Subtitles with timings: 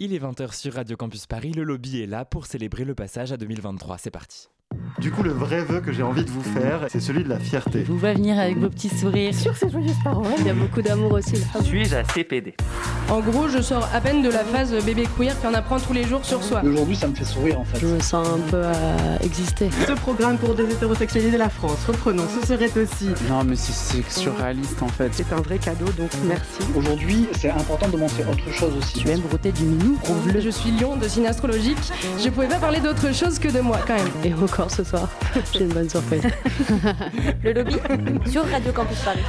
[0.00, 3.32] Il est 20h sur Radio Campus Paris, le lobby est là pour célébrer le passage
[3.32, 3.98] à 2023.
[3.98, 4.48] C'est parti.
[5.00, 7.40] Du coup, le vrai vœu que j'ai envie de vous faire, c'est celui de la
[7.40, 7.82] fierté.
[7.82, 10.34] Vous va venir avec vos petits sourires sur ces joyeuses paroles.
[10.38, 11.42] Il y a beaucoup d'amour aussi.
[11.64, 12.54] Suis-je à CPD
[13.10, 16.04] En gros, je sors à peine de la phase bébé queer qu'on apprend tous les
[16.04, 16.60] jours sur soi.
[16.62, 17.78] Aujourd'hui, ça me fait sourire en fait.
[17.80, 19.70] Je me sens un peu à exister.
[19.86, 23.08] Ce programme pour déshétérosexualiser la France, reprenons, ce serait aussi.
[23.30, 25.08] Non, mais c'est surréaliste en fait.
[25.14, 26.60] C'est un vrai cadeau, donc merci.
[26.76, 28.98] Aujourd'hui, c'est important de montrer autre chose aussi.
[28.98, 30.40] Tu aimes brouter du minou Prouve-le.
[30.40, 31.78] Je suis lion de signe astrologique.
[32.22, 34.10] Je pouvais pas parler d'autre chose que de moi quand même.
[34.22, 35.08] Et encore ce soir.
[35.54, 36.22] J'ai une bonne surprise.
[37.42, 37.76] le lobby
[38.30, 39.20] sur Radio Campus Paris.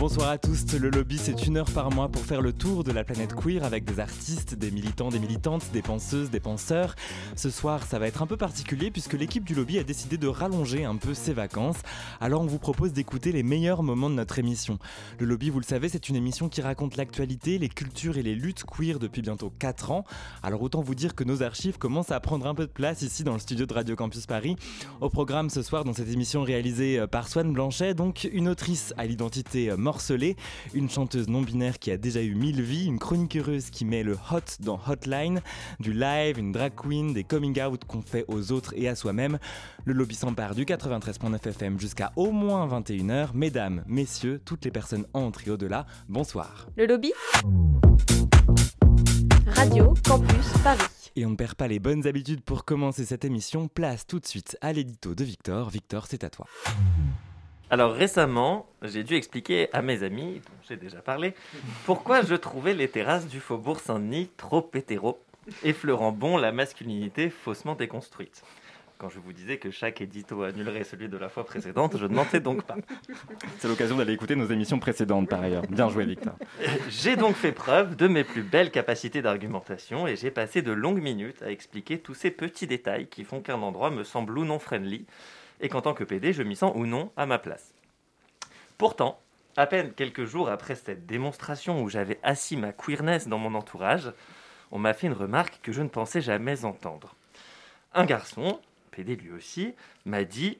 [0.00, 2.90] Bonsoir à tous, le lobby c'est une heure par mois pour faire le tour de
[2.90, 6.94] la planète queer avec des artistes, des militants, des militantes, des penseuses, des penseurs.
[7.36, 10.26] Ce soir ça va être un peu particulier puisque l'équipe du lobby a décidé de
[10.26, 11.76] rallonger un peu ses vacances.
[12.18, 14.78] Alors on vous propose d'écouter les meilleurs moments de notre émission.
[15.18, 18.34] Le lobby vous le savez c'est une émission qui raconte l'actualité, les cultures et les
[18.34, 20.06] luttes queer depuis bientôt 4 ans.
[20.42, 23.22] Alors autant vous dire que nos archives commencent à prendre un peu de place ici
[23.22, 24.56] dans le studio de Radio Campus Paris.
[25.02, 29.04] Au programme ce soir dans cette émission réalisée par Swan Blanchet, donc une autrice à
[29.04, 30.36] l'identité morcelée,
[30.72, 34.38] une chanteuse non-binaire qui a déjà eu mille vies, une chroniqueuse qui met le hot
[34.60, 35.42] dans Hotline,
[35.80, 39.40] du live, une drag queen, des coming out qu'on fait aux autres et à soi-même.
[39.84, 43.30] Le lobby s'empare du 93.9 FM jusqu'à au moins 21h.
[43.34, 46.68] Mesdames, messieurs, toutes les personnes entre et au-delà, bonsoir.
[46.76, 47.12] Le lobby
[49.46, 51.10] Radio Campus Paris.
[51.16, 53.66] Et on ne perd pas les bonnes habitudes pour commencer cette émission.
[53.66, 55.68] Place tout de suite à l'édito de Victor.
[55.68, 56.46] Victor, c'est à toi.
[57.72, 61.34] Alors récemment, j'ai dû expliquer à mes amis, dont j'ai déjà parlé,
[61.86, 65.20] pourquoi je trouvais les terrasses du faubourg Saint-Denis trop hétéro,
[65.62, 68.42] effleurant bon la masculinité faussement déconstruite.
[68.98, 72.14] Quand je vous disais que chaque édito annulerait celui de la fois précédente, je ne
[72.14, 72.74] mentais donc pas.
[73.58, 75.62] C'est l'occasion d'aller écouter nos émissions précédentes par ailleurs.
[75.70, 76.34] Bien joué Victor.
[76.88, 81.00] J'ai donc fait preuve de mes plus belles capacités d'argumentation et j'ai passé de longues
[81.00, 84.58] minutes à expliquer tous ces petits détails qui font qu'un endroit me semble ou non
[84.58, 85.06] friendly
[85.60, 87.72] et qu'en tant que PD, je m'y sens ou non à ma place.
[88.78, 89.20] Pourtant,
[89.56, 94.12] à peine quelques jours après cette démonstration où j'avais assis ma queerness dans mon entourage,
[94.72, 97.14] on m'a fait une remarque que je ne pensais jamais entendre.
[97.92, 98.60] Un garçon,
[98.92, 99.74] PD lui aussi,
[100.04, 100.58] m'a dit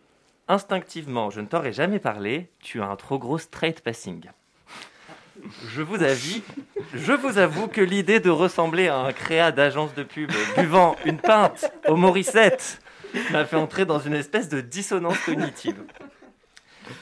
[0.48, 4.28] Instinctivement, je ne t'aurais jamais parlé, tu as un trop gros straight passing.
[5.68, 6.42] Je vous, avoue,
[6.92, 11.18] je vous avoue que l'idée de ressembler à un créa d'agence de pub buvant une
[11.18, 12.82] pinte au Morissette
[13.30, 15.82] m'a fait entrer dans une espèce de dissonance cognitive.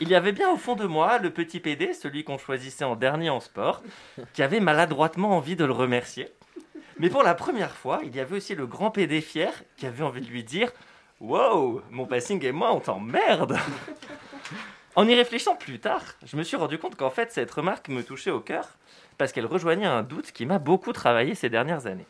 [0.00, 2.96] Il y avait bien au fond de moi le petit PD, celui qu'on choisissait en
[2.96, 3.82] dernier en sport,
[4.34, 6.28] qui avait maladroitement envie de le remercier.
[6.98, 10.04] Mais pour la première fois, il y avait aussi le grand PD fier qui avait
[10.04, 10.72] envie de lui dire
[11.20, 13.58] Wow, mon passing et moi, on t'emmerde
[14.94, 18.02] En y réfléchissant plus tard, je me suis rendu compte qu'en fait, cette remarque me
[18.02, 18.68] touchait au cœur
[19.16, 22.06] parce qu'elle rejoignait un doute qui m'a beaucoup travaillé ces dernières années.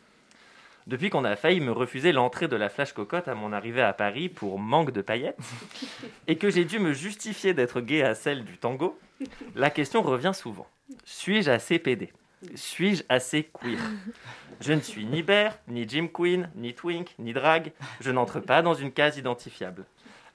[0.89, 3.93] Depuis qu'on a failli me refuser l'entrée de la flash cocotte à mon arrivée à
[3.93, 5.37] Paris pour manque de paillettes,
[6.27, 8.97] et que j'ai dû me justifier d'être gay à celle du tango,
[9.55, 10.65] la question revient souvent.
[11.03, 12.11] Suis-je assez PD
[12.55, 13.77] Suis-je assez queer?
[14.61, 17.71] Je ne suis ni bear, ni Jim Queen, ni twink, ni drag.
[18.01, 19.85] Je n'entre pas dans une case identifiable.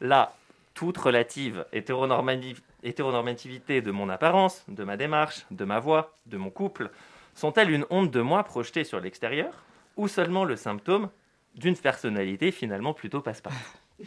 [0.01, 0.37] Là,
[0.75, 6.93] toute relative hétéronormativité de mon apparence, de ma démarche, de ma voix, de mon couple,
[7.35, 9.65] sont-elles une honte de moi projetée sur l'extérieur?
[9.97, 11.09] Ou seulement le symptôme
[11.55, 13.59] d'une personnalité finalement plutôt passe-partout.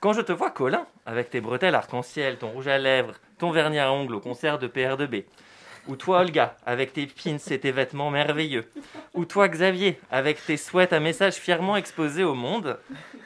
[0.00, 3.78] Quand je te vois, Colin, avec tes bretelles arc-en-ciel, ton rouge à lèvres, ton vernis
[3.78, 5.24] à ongles au concert de PR2B,
[5.88, 8.70] ou toi, Olga, avec tes pins et tes vêtements merveilleux,
[9.14, 12.78] ou toi, Xavier, avec tes souhaits à message fièrement exposés au monde,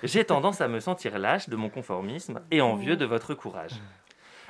[0.03, 3.81] j'ai tendance à me sentir lâche de mon conformisme et envieux de votre courage.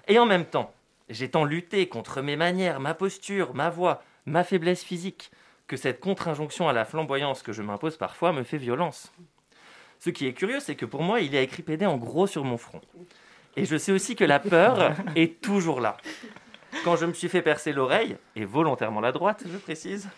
[0.09, 0.73] Et en même temps,
[1.09, 5.31] j'ai tant lutté contre mes manières, ma posture, ma voix, ma faiblesse physique,
[5.71, 9.13] que cette contre-injonction à la flamboyance que je m'impose parfois me fait violence.
[10.01, 12.27] Ce qui est curieux, c'est que pour moi, il y a écrit PD en gros
[12.27, 12.81] sur mon front.
[13.57, 15.97] Et je sais aussi que la peur est toujours là.
[16.83, 20.09] Quand je me suis fait percer l'oreille, et volontairement la droite, je précise,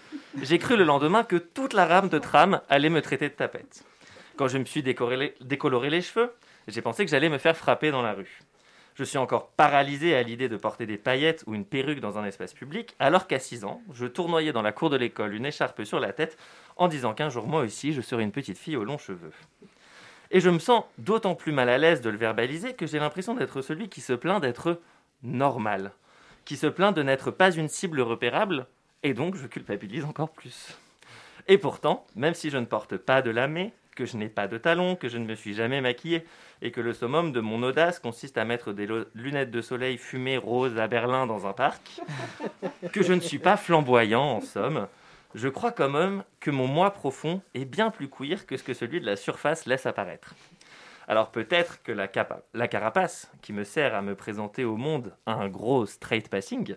[0.40, 3.84] j'ai cru le lendemain que toute la rame de tram allait me traiter de tapette.
[4.36, 6.32] Quand je me suis décoloré les cheveux,
[6.66, 8.40] j'ai pensé que j'allais me faire frapper dans la rue.
[8.94, 12.24] Je suis encore paralysé à l'idée de porter des paillettes ou une perruque dans un
[12.24, 15.84] espace public, alors qu'à 6 ans, je tournoyais dans la cour de l'école une écharpe
[15.84, 16.36] sur la tête
[16.76, 19.32] en disant qu'un jour moi aussi je serais une petite fille aux longs cheveux.
[20.30, 23.34] Et je me sens d'autant plus mal à l'aise de le verbaliser que j'ai l'impression
[23.34, 24.80] d'être celui qui se plaint d'être
[25.22, 25.92] normal,
[26.44, 28.66] qui se plaint de n'être pas une cible repérable,
[29.02, 30.78] et donc je culpabilise encore plus.
[31.48, 34.58] Et pourtant, même si je ne porte pas de lamé, que je n'ai pas de
[34.58, 36.24] talons, que je ne me suis jamais maquillée,
[36.60, 40.38] et que le summum de mon audace consiste à mettre des lunettes de soleil fumées
[40.38, 42.00] roses à Berlin dans un parc,
[42.92, 44.86] que je ne suis pas flamboyant en somme,
[45.34, 48.74] Je crois comme homme que mon moi profond est bien plus queer que ce que
[48.74, 50.34] celui de la surface laisse apparaître.
[51.08, 52.08] Alors peut-être que la,
[52.54, 56.76] la carapace qui me sert à me présenter au monde a un gros straight passing,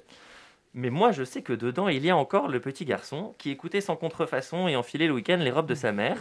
[0.73, 3.81] mais moi je sais que dedans il y a encore le petit garçon qui écoutait
[3.81, 6.17] sans contrefaçon et enfilait le week-end les robes de sa mère,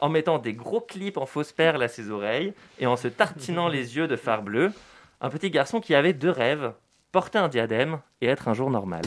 [0.00, 3.68] en mettant des gros clips en fausses perles à ses oreilles et en se tartinant
[3.68, 4.72] les yeux de fard bleu.
[5.20, 6.72] Un petit garçon qui avait deux rêves,
[7.12, 9.02] porter un diadème et être un jour normal.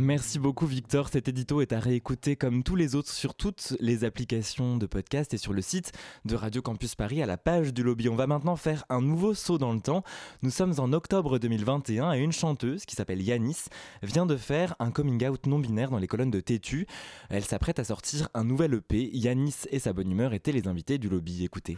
[0.00, 4.04] Merci beaucoup Victor, cet édito est à réécouter comme tous les autres sur toutes les
[4.04, 5.90] applications de podcast et sur le site
[6.24, 8.08] de Radio Campus Paris à la page du lobby.
[8.08, 10.04] On va maintenant faire un nouveau saut dans le temps.
[10.42, 13.64] Nous sommes en octobre 2021 et une chanteuse qui s'appelle Yanis
[14.04, 16.86] vient de faire un coming out non binaire dans les colonnes de Tétu.
[17.28, 19.10] Elle s'apprête à sortir un nouvel EP.
[19.12, 21.42] Yanis et sa bonne humeur étaient les invités du lobby.
[21.42, 21.76] Écoutez.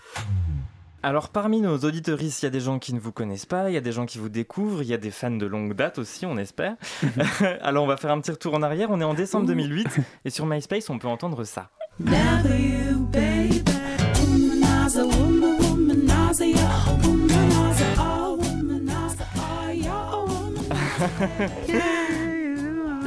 [1.02, 3.72] Alors parmi nos auditeuristes, il y a des gens qui ne vous connaissent pas, il
[3.72, 5.98] y a des gens qui vous découvrent, il y a des fans de longue date
[5.98, 6.76] aussi, on espère.
[7.62, 9.86] Alors on va faire un petit retour en arrière, on est en décembre 2008
[10.26, 11.70] et sur MySpace on peut entendre ça.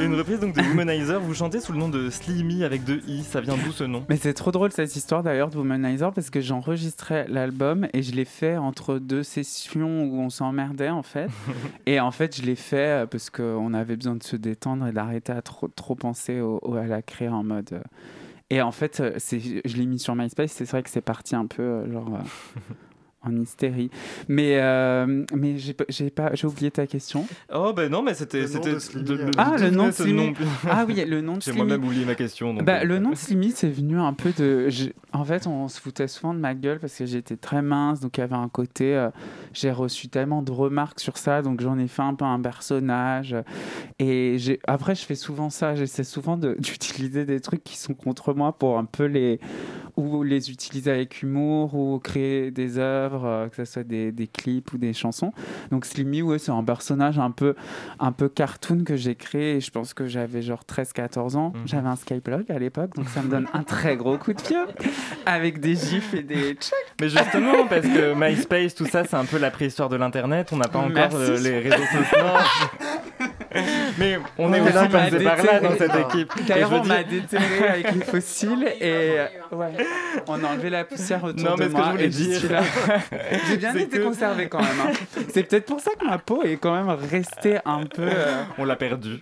[0.04, 3.24] Une reprise donc de Womanizer, vous chantez sous le nom de Slimmy avec deux i,
[3.24, 4.06] ça vient d'où ce nom?
[4.10, 8.12] Mais c'est trop drôle cette histoire d'ailleurs de Womanizer parce que j'enregistrais l'album et je
[8.14, 11.30] l'ai fait entre deux sessions où on s'emmerdait en fait.
[11.86, 14.92] et en fait, je l'ai fait euh, parce qu'on avait besoin de se détendre et
[14.92, 17.70] d'arrêter à trop, trop penser au- au- à la créer en mode.
[17.74, 17.80] euh,
[18.50, 21.46] Et en fait, euh, je l'ai mis sur MySpace, c'est vrai que c'est parti un
[21.48, 22.20] peu genre.
[23.26, 23.90] En hystérie.
[24.28, 27.26] Mais, euh, mais j'ai, pas- j'ai, pas, j'ai oublié ta question.
[27.54, 28.42] Oh ben non, mais c'était...
[28.42, 30.28] Le nom c'était Ah, le nom de Slimmy.
[30.28, 30.34] nom.
[30.70, 32.54] Ah oui, le nom de J'ai moi-même oublié ma question.
[32.54, 34.68] donc, Bah, euh, le nom de Slimmy, c'est venu un peu de.
[34.70, 38.00] je- En fait, on se foutait souvent de ma gueule parce que j'étais très mince,
[38.02, 38.94] donc il y avait un côté.
[38.96, 39.10] euh,
[39.54, 43.36] J'ai reçu tellement de remarques sur ça, donc j'en ai fait un peu un personnage.
[44.00, 45.76] Et j'ai- après, je fais souvent ça.
[45.76, 49.40] J'essaie souvent de- d'utiliser des trucs qui sont contre moi pour un peu les.
[49.96, 54.28] ou les utiliser avec humour, ou créer des œuvres, euh, que ce soit des, des
[54.28, 55.32] clips ou des chansons.
[55.72, 57.56] Donc Slimmy, ouais, c'est un personnage un peu,
[58.00, 59.56] un peu cartoon que j'ai créé.
[59.58, 61.54] Et je pense que j'avais genre 13-14 ans.
[61.56, 61.62] Mhm.
[61.66, 64.58] J'avais un Skyblog à l'époque, donc ça me donne un très gros coup de pied
[65.26, 66.74] avec des gifs et des tchouc.
[67.02, 70.50] Mais justement, parce que MySpace, tout ça, c'est un peu la préhistoire de l'Internet.
[70.52, 71.44] On n'a pas encore Merci.
[71.44, 73.28] les réseaux sociaux.
[73.98, 76.32] Mais on est aussi passé par là dans cette équipe.
[76.48, 79.18] D'ailleurs, on m'a déterré avec une fossile et
[79.52, 79.68] ouais,
[80.28, 82.02] on a enlevé la poussière autour Non, mais de ce que je moi.
[82.02, 82.42] et dire-.
[83.48, 84.68] J'ai bien C'est été que- conservé quand même.
[84.88, 84.92] hein.
[85.34, 88.04] C'est peut-être pour ça que ma peau est quand même restée un peu.
[88.04, 89.20] euh, On l'a perdu.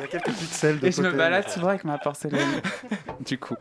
[0.00, 2.40] Il y a quelques pixels de Et je me balade souvent avec ma porcelaine.
[3.26, 3.54] du coup,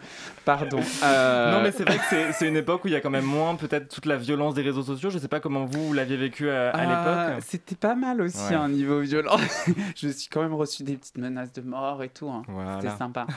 [0.45, 0.79] pardon.
[1.03, 3.09] Euh, Non, mais c'est vrai que c'est- c'est une époque où il y a quand
[3.09, 5.09] même moins peut-être toute la violence des réseaux sociaux.
[5.09, 7.43] Je sais pas comment vous, vous l'aviez vécu à, à euh, l'époque.
[7.47, 8.55] C'était pas mal aussi, Ouais.
[8.55, 9.35] un niveau violent.
[9.97, 12.29] je me suis quand même reçu des petites menaces de mort et tout.
[12.29, 12.43] hein.
[12.47, 12.79] Voilà.
[12.81, 13.27] C'était sympa.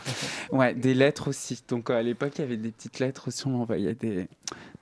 [0.53, 1.63] Ouais, des lettres aussi.
[1.69, 3.47] Donc euh, à l'époque, il y avait des petites lettres aussi.
[3.47, 4.29] On m'envoyait des,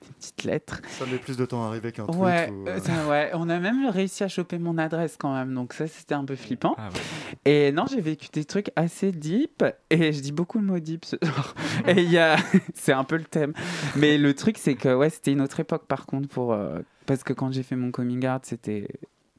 [0.21, 0.81] petites lettres.
[0.87, 2.17] Ça met plus de temps à arriver qu'un tweet.
[2.17, 5.53] Ouais, ou, euh, ça, ouais, on a même réussi à choper mon adresse quand même.
[5.53, 6.75] Donc ça, c'était un peu flippant.
[6.77, 7.51] Ah ouais.
[7.51, 9.63] Et non, j'ai vécu des trucs assez deep.
[9.89, 11.55] Et je dis beaucoup le mot deep ce soir.
[11.87, 12.37] Et il y a.
[12.75, 13.53] c'est un peu le thème.
[13.95, 16.29] Mais le truc, c'est que ouais, c'était une autre époque par contre.
[16.29, 18.87] pour euh, Parce que quand j'ai fait mon coming out, c'était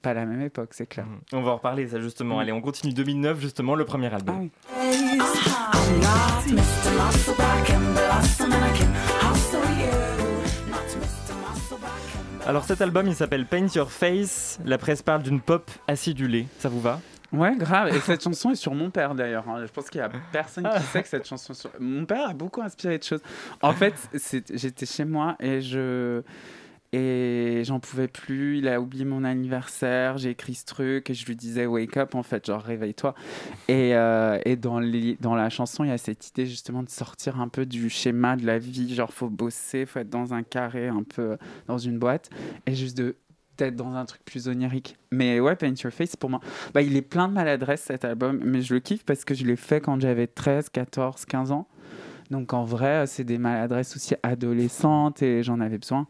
[0.03, 1.07] pas la même époque, c'est clair.
[1.07, 1.21] Mhm.
[1.33, 2.37] On va en reparler, ça justement.
[2.37, 2.41] Mm.
[2.41, 4.51] Allez, on continue 2009, justement, le premier album.
[4.75, 4.91] Ah oui.
[12.47, 14.59] Alors cet album, il s'appelle Paint Your Face.
[14.65, 16.47] La presse parle d'une pop acidulée.
[16.59, 17.01] Ça vous va?
[17.33, 17.89] Ouais, grave.
[17.95, 19.49] Et cette chanson est sur mon père d'ailleurs.
[19.49, 19.65] hein.
[19.65, 21.71] Je pense qu'il y a personne qui sait que cette chanson sur.
[21.79, 23.23] Mon père a beaucoup inspiré de choses.
[23.63, 23.95] En fait,
[24.53, 26.23] j'étais chez moi et je
[26.93, 28.59] et j'en pouvais plus.
[28.59, 30.19] Il a oublié mon anniversaire.
[30.19, 33.15] J'ai écrit ce truc et je lui disais wake up en fait, genre réveille-toi.
[33.69, 36.91] Et, euh, et dans les, dans la chanson, il y a cette idée justement de
[36.91, 38.95] sortir un peu du schéma de la vie.
[38.95, 42.31] Genre faut bosser, faut être dans un carré, un peu dans une boîte
[42.67, 43.17] et juste de
[43.59, 44.97] d'être dans un truc plus onirique.
[45.11, 46.41] Mais ouais, Paint Your Face, pour moi,
[46.73, 49.45] bah, il est plein de maladresse cet album, mais je le kiffe parce que je
[49.45, 51.69] l'ai fait quand j'avais 13, 14, 15 ans.
[52.31, 56.07] Donc en vrai, c'est des maladresses aussi adolescentes et j'en avais besoin.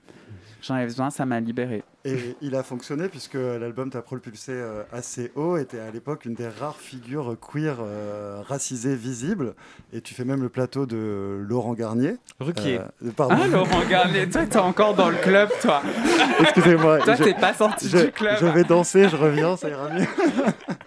[0.62, 1.82] J'en avais besoin, ça m'a libéré.
[2.04, 6.34] Et il a fonctionné puisque l'album t'a propulsé euh, assez haut t'es à l'époque une
[6.34, 9.54] des rares figures queer euh, racisées visibles.
[9.92, 12.14] Et tu fais même le plateau de Laurent Garnier.
[12.40, 12.78] Ruquier.
[13.04, 15.82] Euh, pardon, Ah, Laurent Garnier, toi, t'es encore dans le club, toi.
[16.40, 16.98] excusez-moi.
[17.00, 18.36] Toi, je, t'es pas sorti je- du club.
[18.40, 20.06] je vais danser, je reviens, ça ira mieux.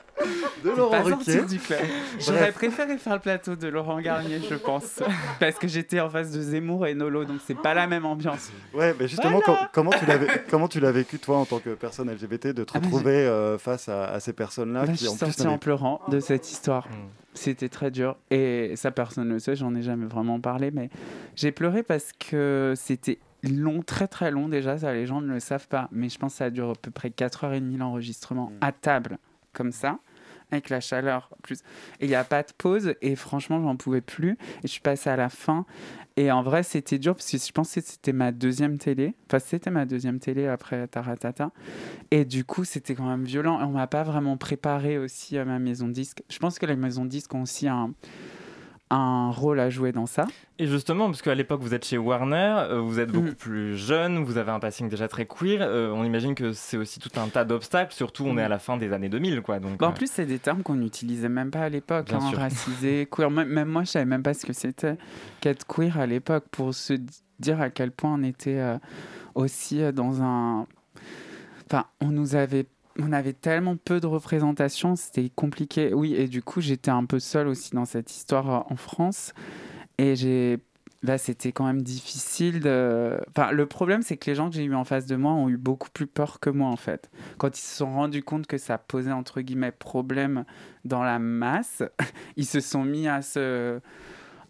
[0.72, 1.34] de Laurent pas Ruquier.
[1.40, 1.80] sorti du club.
[2.20, 5.02] J'aurais préféré faire le plateau de Laurent Garnier, je pense.
[5.40, 8.52] Parce que j'étais en face de Zemmour et Nolo, donc c'est pas la même ambiance.
[8.74, 9.60] Ouais, mais justement, Voilà.
[9.62, 12.64] com- comment, tu l'avais, comment tu l'as vécu, toi, en tant que personne LGBT, de
[12.64, 15.34] te Ah, retrouver euh, face à, à ces personnes-là Bah, qui, je en suis plus,
[15.34, 16.88] sortie en pleurant de cette histoire.
[16.88, 16.92] Mm.
[17.34, 18.16] C'était très dur.
[18.32, 20.72] Et ça, personne ne le sait, j'en ai jamais vraiment parlé.
[20.72, 20.90] Mais
[21.36, 24.78] j'ai pleuré parce que c'était long, très très long déjà.
[24.78, 25.90] Ça, les gens ne le savent pas.
[25.92, 28.58] Mais je pense que ça dure à peu près 4h30 l'enregistrement Mm.
[28.62, 29.18] à table,
[29.52, 30.00] comme ça,
[30.56, 31.30] avec la chaleur.
[31.32, 31.60] en Plus.
[32.00, 32.96] Et il n'y a pas de pause.
[33.02, 34.32] Et franchement, j'en pouvais plus.
[34.32, 35.66] Et je suis passée à la fin.
[36.18, 39.16] Et en vrai, c'était dur parce que je pensais que c'était ma deuxième télé.
[39.28, 41.52] Enfin, c'était ma deuxième télé après Taratata.
[42.12, 43.60] Et du coup, c'était quand même violent.
[43.60, 46.24] Et on m'a pas vraiment préparé aussi à ma maison disque.
[46.30, 47.94] Je pense que les maisons disques ont aussi un,
[48.96, 50.26] un rôle à jouer dans ça.
[50.60, 53.36] Et justement, parce qu'à l'époque, vous êtes chez Warner, euh, vous êtes beaucoup Mhm.
[53.36, 55.60] plus jeune, vous avez un passing déjà très queer.
[55.62, 58.60] euh, on imagine que c'est aussi tout un tas d'obstacles, surtout on est à la
[58.60, 59.60] fin des années 2000, quoi.
[59.60, 62.12] Donc, Bah, en euh, plus, c'est des termes qu'on n'utilisait même pas à l'époque.
[62.14, 63.30] Hein, racisé, queer.
[63.30, 64.98] Même, même moi, je savais même pas ce que c'était
[65.42, 68.78] qu'être queer à l'époque pour se di- dire à quel point on était euh,
[69.36, 70.68] aussi dans un.
[71.70, 72.66] Enfin, on nous avait.
[73.00, 75.94] On avait tellement peu de représentation, c'était compliqué.
[75.94, 79.34] Oui, et du coup, j'étais un peu seule aussi dans cette histoire euh, en France.
[79.98, 80.60] Et j'ai.
[81.04, 83.20] Là, c'était quand même difficile de.
[83.30, 85.50] Enfin, le problème, c'est que les gens que j'ai eu en face de moi ont
[85.50, 88.58] eu beaucoup plus peur que moi, en fait quand ils se sont rendus compte que
[88.58, 90.46] ça posait entre guillemets problème
[90.84, 91.84] dans la masse,
[92.38, 93.80] ils se sont mis à se,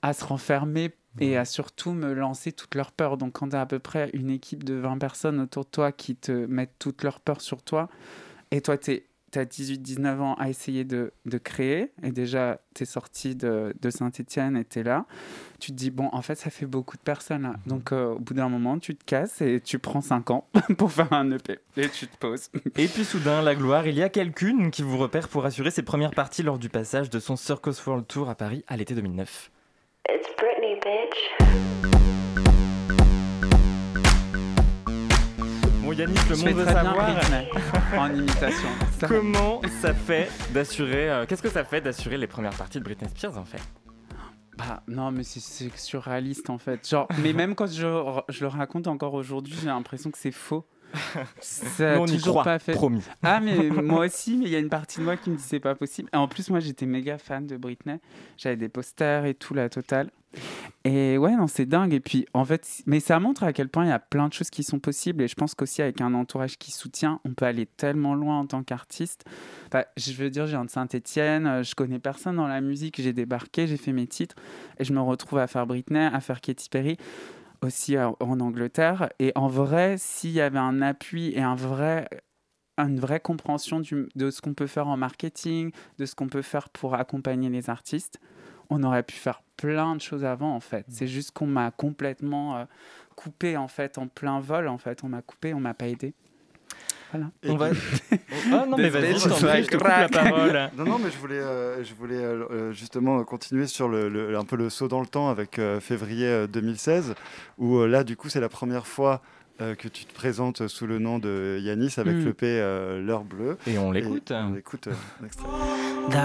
[0.01, 3.17] à se renfermer et à surtout me lancer toute leur peur.
[3.17, 5.91] Donc quand tu as à peu près une équipe de 20 personnes autour de toi
[5.91, 7.89] qui te mettent toute leur peur sur toi,
[8.55, 9.01] et toi tu
[9.35, 13.89] as 18-19 ans à essayer de, de créer, et déjà tu es sorti de, de
[13.89, 15.05] Saint-Etienne et tu es là,
[15.59, 17.55] tu te dis, bon, en fait, ça fait beaucoup de personnes là.
[17.65, 20.47] Donc euh, au bout d'un moment, tu te casses et tu prends 5 ans
[20.77, 22.49] pour faire un EP, et tu te poses.
[22.77, 25.83] Et puis soudain, la gloire, il y a quelqu'une qui vous repère pour assurer ses
[25.83, 29.51] premières parties lors du passage de son Circus World Tour à Paris à l'été 2009.
[30.07, 31.64] It's Britney, bitch.
[35.97, 37.09] Yannick, le monde veut savoir
[37.97, 38.67] en imitation.
[38.99, 41.09] Ça- comment ça fait d'assurer...
[41.09, 43.61] euh, Qu'est-ce que ça fait d'assurer les premières parties de Britney Spears en fait?
[44.57, 46.87] Bah, non, mais c'est- surréaliste en fait.
[46.87, 50.65] Genre, mais même quand je, je le raconte encore aujourd'hui, j'ai l'impression que c'est faux.
[51.41, 52.71] Ça on y toujours croit, pas fait.
[52.71, 53.01] promis.
[53.21, 55.43] Ah, mais moi aussi, mais il y a une partie de moi qui me dit
[55.45, 56.09] c'est pas possible.
[56.13, 57.99] Et en plus, moi j'étais méga fan de Britney.
[58.37, 60.09] J'avais des posters et tout, la totale.
[60.83, 61.93] Et ouais, non, c'est dingue.
[61.93, 64.33] Et puis, en fait, mais ça montre à quel point il y a plein de
[64.33, 65.23] choses qui sont possibles.
[65.23, 68.45] Et je pense qu'aussi, avec un entourage qui soutient, on peut aller tellement loin en
[68.45, 69.25] tant qu'artiste.
[69.67, 73.13] Enfin, je veux dire, je viens de Saint-Etienne, je connais personne dans la musique, j'ai
[73.13, 74.35] débarqué, j'ai fait mes titres.
[74.79, 76.97] Et je me retrouve à faire Britney, à faire Katy Perry
[77.61, 79.09] aussi euh, en Angleterre.
[79.19, 82.07] Et en vrai, s'il y avait un appui et un vrai,
[82.77, 83.81] une vraie compréhension
[84.15, 87.69] de ce qu'on peut faire en marketing, de ce qu'on peut faire pour accompagner les
[87.69, 88.19] artistes,
[88.69, 90.85] on aurait pu faire plein de choses avant en fait.
[90.89, 92.65] C'est juste qu'on m'a complètement euh,
[93.15, 95.03] coupé en fait en plein vol en fait.
[95.03, 96.13] On m'a coupé, on m'a pas aidé.
[97.11, 97.27] Voilà.
[97.43, 97.69] Et On va...
[98.51, 100.69] Ah non mais vas-y, je te coupe la parole.
[100.77, 104.37] Non, non, mais je voulais, euh, je voulais euh, euh, justement continuer sur le, le-
[104.37, 107.13] un peu le saut dans le temps avec euh, février euh, 2016,
[107.57, 109.21] où euh, là, du coup, c'est la première fois
[109.61, 112.25] euh, que tu te présentes sous le nom de Yanis avec Mm.
[112.25, 113.57] le P euh, L'heure bleue.
[113.67, 114.31] Et on Et l'écoute.
[114.31, 114.93] On écoute euh.
[116.09, 116.15] The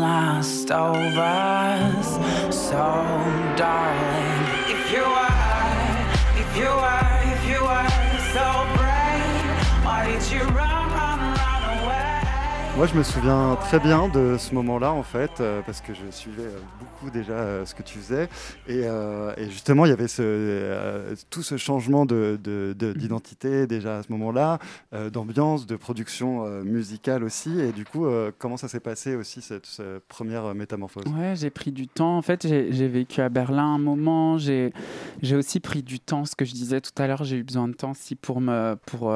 [0.00, 2.18] last of us,
[2.54, 2.76] so
[3.56, 4.49] darling.
[12.76, 16.10] Moi, je me souviens très bien de ce moment-là, en fait, euh, parce que je
[16.10, 18.26] suivais euh, beaucoup déjà euh, ce que tu faisais.
[18.68, 18.84] Et,
[19.50, 20.06] justement, il y avait
[21.28, 24.58] tout ce changement de- de- de- d'identité déjà à ce moment-là,
[25.12, 27.60] d'ambiance, de production musicale aussi.
[27.60, 28.06] Et du coup,
[28.38, 31.04] comment ça s'est passé aussi, cette, cette première métamorphose?
[31.06, 32.16] Ouais, j'ai pris du temps.
[32.16, 34.38] En fait, j'ai vécu à Berlin un moment.
[34.38, 34.72] J'ai
[35.36, 36.24] aussi pris du temps.
[36.24, 38.76] Ce que je disais tout à l'heure, j'ai eu besoin de temps aussi pour, me,
[38.86, 39.12] pour,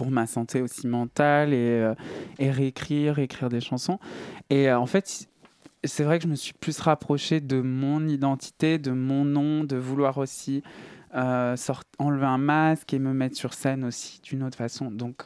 [0.00, 1.94] pour ma santé aussi mentale et, euh,
[2.38, 3.98] et réécrire, écrire des chansons.
[4.48, 5.28] Et euh, en fait,
[5.84, 9.76] c'est vrai que je me suis plus rapproché de mon identité, de mon nom, de
[9.76, 10.62] vouloir aussi
[11.14, 11.54] euh,
[11.98, 14.90] enlever un masque et me mettre sur scène aussi d'une autre façon.
[14.90, 15.24] Donc,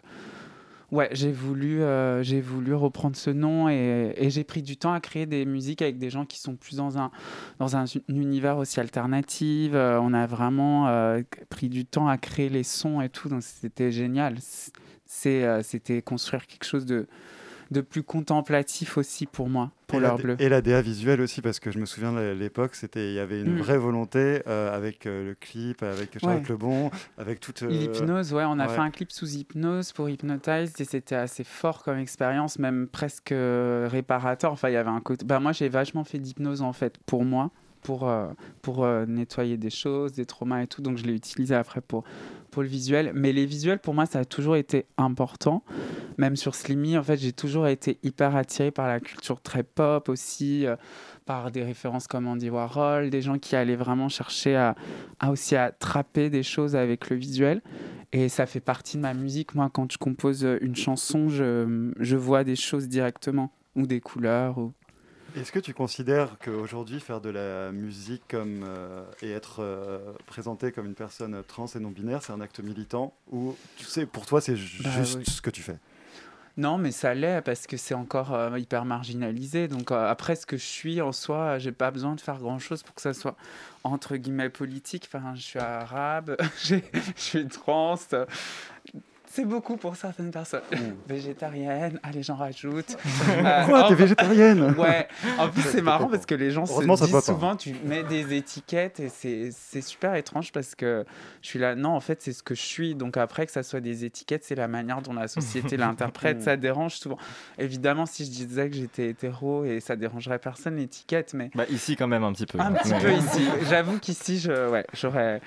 [0.93, 5.27] Ouais, j'ai voulu, euh, voulu reprendre ce nom et, j'ai pris du temps à créer
[5.27, 7.11] des musiques avec des gens qui sont plus dans un,
[7.59, 9.73] dans un univers aussi alternatif.
[9.75, 13.43] Euh, on a vraiment euh, pris du temps à créer les sons et tout, donc
[13.43, 14.37] c'était génial.
[15.07, 17.07] C'est, c'était construire quelque chose de,
[17.71, 20.37] de plus contemplatif aussi pour moi, pour D- bleue.
[20.39, 23.19] Et la DA visuelle aussi, parce que je me souviens à l'époque, c'était il y
[23.19, 23.59] avait une Mm.
[23.59, 26.49] vraie volonté euh, avec euh, le clip, avec Charlotte Ouais.
[26.49, 27.63] Lebon, avec toute.
[27.63, 28.75] euh, L'hypnose, ouais, on a ouais.
[28.75, 33.33] fait un clip sous hypnose pour Hypnotized et c'était assez fort comme expérience, même presque
[33.33, 34.53] euh, réparateur.
[34.53, 35.25] Enfin, il y avait un côté.
[35.25, 37.51] Bah, moi, j'ai vachement fait d'hypnose en fait pour moi,
[37.83, 38.29] pour, euh,
[38.63, 40.83] pour euh, nettoyer des choses, des traumas et tout.
[40.83, 42.05] Donc, je l'ai utilisé après pour,
[42.51, 43.13] pour le visuel.
[43.15, 45.63] Mais les visuels, pour moi, ça a toujours été important.
[46.19, 50.09] Même sur Slimmy, en fait, j'ai toujours été hyper attirée par la culture très pop
[50.09, 50.67] aussi.
[50.67, 50.77] euh,
[51.27, 54.75] par des références comme Andy Warhol, des gens qui allaient vraiment chercher à,
[55.21, 57.63] à aussi attraper des choses avec le visuel.
[58.13, 59.55] Et ça fait partie de ma musique.
[59.55, 64.59] Moi, quand je compose une chanson, je, je vois des choses directement, ou des couleurs.
[64.59, 64.75] Ou...
[65.35, 70.73] Est-ce que tu considères qu'aujourd'hui, faire de la musique comme, euh, et être euh, présenté
[70.73, 74.43] comme une personne trans et non-binaire, c'est un acte militant Ou tu sais, pour toi,
[74.43, 75.25] c'est ju- Bah juste oui.
[75.27, 75.79] ce que tu fais?
[76.57, 79.67] Non, mais ça l'est parce que c'est encore euh, hyper marginalisé.
[79.67, 82.61] Donc euh, après, ce que je suis en soi, j'ai pas besoin de faire grand
[82.61, 83.37] chose pour que ça soit
[83.83, 85.09] entre guillemets politique.
[85.13, 86.79] Enfin, je suis arabe, je
[87.17, 87.97] suis trans.
[89.35, 90.63] C'est beaucoup pour certaines personnes.
[91.09, 92.97] Végétarienne, allez, j'en rajoute.
[93.45, 96.85] Euh, Quoi, t'es en- végétarienne Ouais, en plus, c'est marrant parce que les gens se
[96.85, 101.05] disent souvent, tu mets des étiquettes et c'est c'est super étrange parce que
[101.43, 102.95] je suis là, non, en fait, c'est ce que je suis.
[102.95, 106.43] Donc après, que ça soit des étiquettes, c'est la manière dont la société l'interprète.
[106.43, 107.19] ça dérange souvent.
[107.59, 111.51] Évidemment, si je disais que j'étais hétéro et ça dérangerait personne, l'étiquette, mais.
[111.55, 112.61] Bah, ici, quand même, un petit peu.
[112.61, 113.49] Un petit peu ici.
[113.69, 115.41] J'avoue qu'ici, je, ouais, j'aurais,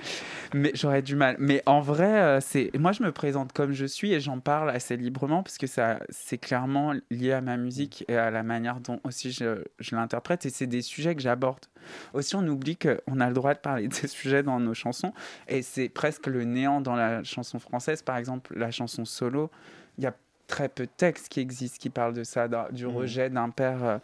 [0.53, 1.35] mais j'aurais du mal.
[1.39, 4.69] Mais en vrai, euh, c'est, moi, je me présente comme je suis et j'en parle
[4.69, 8.79] assez librement parce que ça, c'est clairement lié à ma musique et à la manière
[8.79, 10.45] dont aussi je, je l'interprète.
[10.45, 11.65] Et c'est des sujets que j'aborde.
[12.13, 15.13] Aussi, on oublie qu'on a le droit de parler de ces sujets dans nos chansons
[15.47, 18.01] et c'est presque le néant dans la chanson française.
[18.01, 19.49] Par exemple, la chanson solo,
[19.97, 20.13] il y a
[20.47, 22.95] très peu de textes qui existent qui parlent de ça, du Mhm.
[22.95, 23.97] rejet d'un père euh,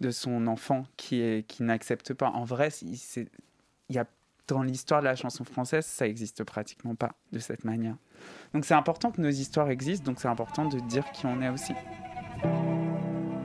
[0.00, 2.28] de son enfant qui, est, qui n'accepte pas.
[2.30, 2.98] En vrai, il
[3.90, 4.06] y a,
[4.54, 7.96] dans l'histoire de la chanson française, ça existe pratiquement pas de cette manière.
[8.52, 11.48] Donc c'est important que nos histoires existent, donc c'est important de dire qui on est
[11.48, 11.74] aussi.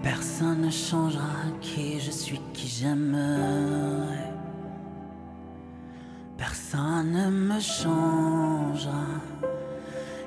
[0.04, 4.32] Personne ne changera qui je suis, qui j'aimerais.
[6.38, 9.06] Personne ne me changera,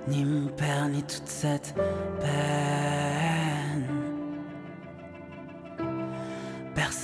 [0.08, 1.74] ni mon père, ni toute cette
[2.20, 3.47] peine.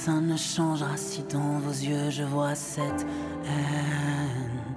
[0.04, 3.06] Personne ne changera si dans vos yeux je vois cette
[3.46, 4.76] haine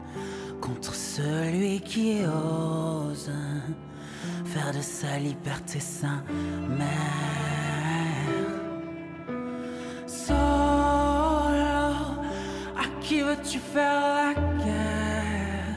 [0.61, 3.29] contre celui qui ose
[4.45, 6.23] faire de sa liberté sa
[6.69, 6.87] mère.
[10.05, 10.37] Solo,
[12.77, 15.75] à qui veux-tu faire la guerre?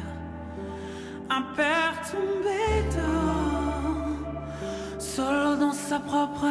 [1.28, 4.14] Un père tombé dans,
[5.00, 6.46] solo dans sa propre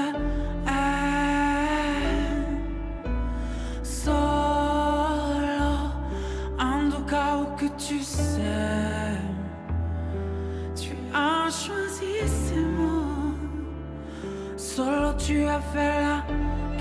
[15.30, 16.24] tu as fait la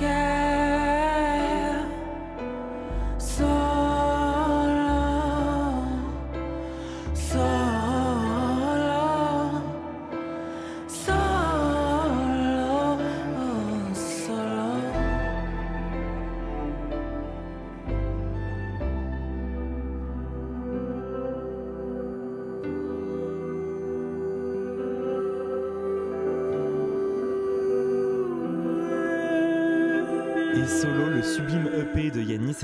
[0.01, 0.48] guerre.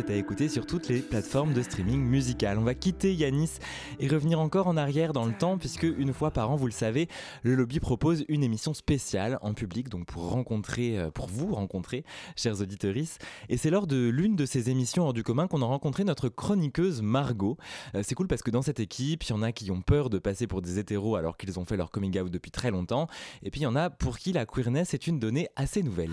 [0.09, 2.59] À écouter sur toutes les plateformes de streaming musical.
[2.59, 3.59] On va quitter Yanis
[3.99, 6.73] et revenir encore en arrière dans le temps, puisque une fois par an, vous le
[6.73, 7.09] savez,
[7.43, 12.05] le lobby propose une émission spéciale en public, donc pour rencontrer, euh, pour vous rencontrer,
[12.37, 12.85] chers auditeurs.
[13.49, 16.29] Et c'est lors de l'une de ces émissions hors du commun qu'on a rencontré notre
[16.29, 17.57] chroniqueuse Margot.
[17.95, 20.11] Euh, c'est cool parce que dans cette équipe, il y en a qui ont peur
[20.11, 23.07] de passer pour des hétéros alors qu'ils ont fait leur coming out depuis très longtemps,
[23.43, 26.11] et puis il y en a pour qui la queerness est une donnée assez nouvelle.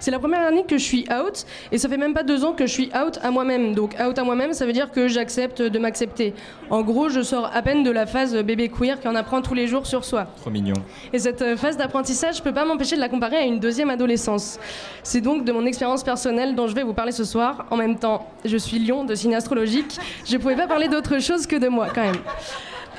[0.00, 2.52] C'est la première année que je suis out et ça fait même pas deux ans
[2.52, 3.74] que je suis out à moi-même.
[3.74, 6.34] Donc out à moi-même, ça veut dire que j'accepte de m'accepter.
[6.70, 9.66] En gros, je sors à peine de la phase bébé queer qu'on apprend tous les
[9.66, 10.26] jours sur soi.
[10.36, 10.74] Trop mignon.
[11.12, 13.90] Et cette euh, phase d'apprentissage, je peux pas m'empêcher de la comparer à une deuxième
[13.90, 14.58] adolescence.
[15.02, 17.66] C'est donc de mon expérience personnelle dont je vais vous parler ce soir.
[17.70, 19.98] En même temps, je suis lion de signe astrologique.
[20.26, 22.16] Je pouvais pas parler d'autre chose que de moi quand même.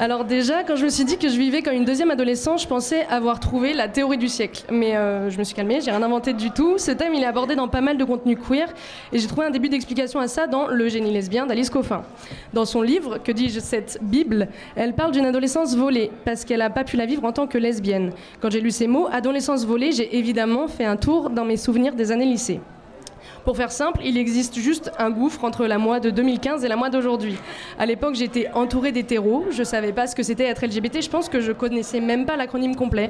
[0.02, 2.68] Alors déjà, quand je me suis dit que je vivais comme une deuxième adolescente, je
[2.68, 4.64] pensais avoir trouvé la théorie du siècle.
[4.72, 6.80] Mais euh, je me suis calmée, j'ai rien inventé du tout.
[6.80, 8.68] Ce thème, il est abordé dans pas mal de contenus queer,
[9.14, 12.02] et j'ai trouvé un début d'explication à ça dans Le génie lesbien d'Alice Coffin.
[12.52, 16.72] Dans son livre, que dis-je, cette Bible, elle parle d'une adolescence volée, parce qu'elle n'a
[16.72, 18.12] pas pu la vivre en tant que lesbienne.
[18.42, 21.94] Quand j'ai lu ces mots, adolescence volée, j'ai évidemment fait un tour dans mes souvenirs
[21.94, 22.60] des années lycée.
[23.45, 26.75] Pour faire simple, il existe juste un gouffre entre la moi de 2015 et la
[26.75, 27.38] moi d'aujourd'hui.
[27.80, 31.27] À l'époque, j'étais entourée d'hétéros, je savais pas ce que c'était être LGBT, je pense
[31.27, 33.10] que je connaissais même pas l'acronyme complet.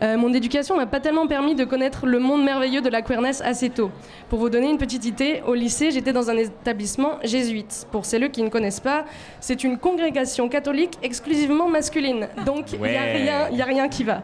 [0.00, 3.40] Euh, mon éducation m'a pas tellement permis de connaître le monde merveilleux de la queerness
[3.44, 3.90] assez tôt.
[4.30, 7.88] Pour vous donner une petite idée, au lycée, j'étais dans un établissement jésuite.
[7.90, 9.04] Pour celles qui ne connaissent pas,
[9.40, 12.28] c'est une congrégation catholique exclusivement masculine.
[12.46, 13.12] Donc, il n'y a, Ouais.
[13.16, 14.22] rien- y a rien qui va.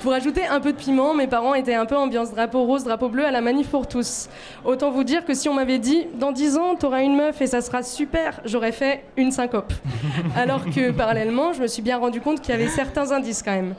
[0.00, 3.08] Pour ajouter un peu de piment, mes parents étaient un peu ambiance drapeau rose, drapeau
[3.08, 4.28] bleu à la manif pour tous.
[4.64, 7.46] Autant vous dire que si on m'avait dit dans 10 ans, t'auras une meuf et
[7.46, 9.72] ça sera super, j'aurais fait une syncope.
[10.36, 13.52] Alors que parallèlement, je me suis bien rendu compte qu'il y avait certains indices quand
[13.52, 13.74] même.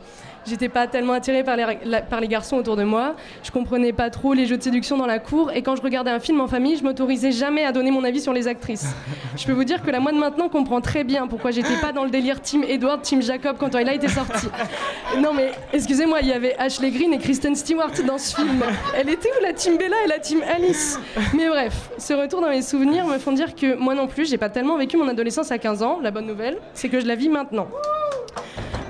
[0.46, 3.16] J'étais pas tellement attirée par les, la- par les garçons autour de moi.
[3.44, 5.52] Je comprenais pas trop les jeux de séduction dans la cour.
[5.52, 8.22] Et quand je regardais un film en famille, je m'autorisais jamais à donner mon avis
[8.22, 8.88] sur les actrices.
[9.36, 11.92] Je peux vous dire que la moi de maintenant comprend très bien pourquoi j'étais pas
[11.92, 14.48] dans le délire Team Edward, Team Jacob quand Twilight était sorti.
[15.20, 18.64] Non mais excusez-moi, il y avait Ashley Green et Kristen Stewart dans ce film.
[18.96, 21.00] Elle était où la Team Bella et la Team Alice?
[21.36, 24.38] Mais bref, ce retour dans mes souvenirs me font dire que moi non plus, j'ai
[24.38, 26.00] pas tellement vécu mon adolescence à 15 ans.
[26.02, 27.68] La bonne nouvelle, c'est que je la vis maintenant.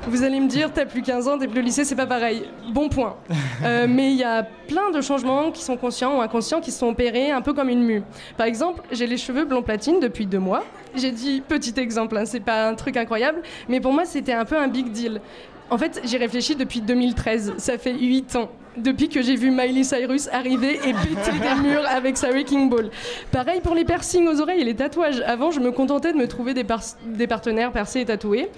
[0.08, 2.44] Vous allez me dire, t'as plus 15 ans, t'es plus au lycée, c'est pas pareil.
[2.72, 3.16] Bon point.
[3.64, 6.88] Euh, mais il y a plein de changements qui sont conscients ou inconscients qui sont
[6.88, 8.02] opérés un peu comme une mue.
[8.36, 10.66] Par exemple, j'ai les cheveux blond platine depuis deux mois.
[10.96, 14.44] J'ai dit petit exemple, hein, c'est pas un truc incroyable, mais pour moi c'était un
[14.44, 15.22] peu un big deal.
[15.70, 18.50] En fait, j'y réfléchis depuis 2013, ça fait 8 ans.
[18.76, 22.90] Depuis que j'ai vu Miley Cyrus arriver et péter des murs avec sa Wrecking Ball.
[23.32, 25.22] Pareil pour les piercings aux oreilles et les tatouages.
[25.28, 28.50] Avant, je me contentais de me trouver des, par- des partenaires percés et tatoués.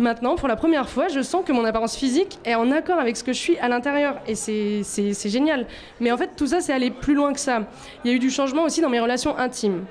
[0.00, 3.16] Maintenant, pour la première fois, je sens que mon apparence physique est en accord avec
[3.16, 4.16] ce que je suis à l'intérieur.
[4.26, 4.82] Et c'est-
[5.28, 5.66] génial.
[6.00, 7.62] Mais en fait, tout ça, c'est aller plus loin que ça.
[8.04, 9.84] Il y a eu du changement aussi dans mes relations intimes.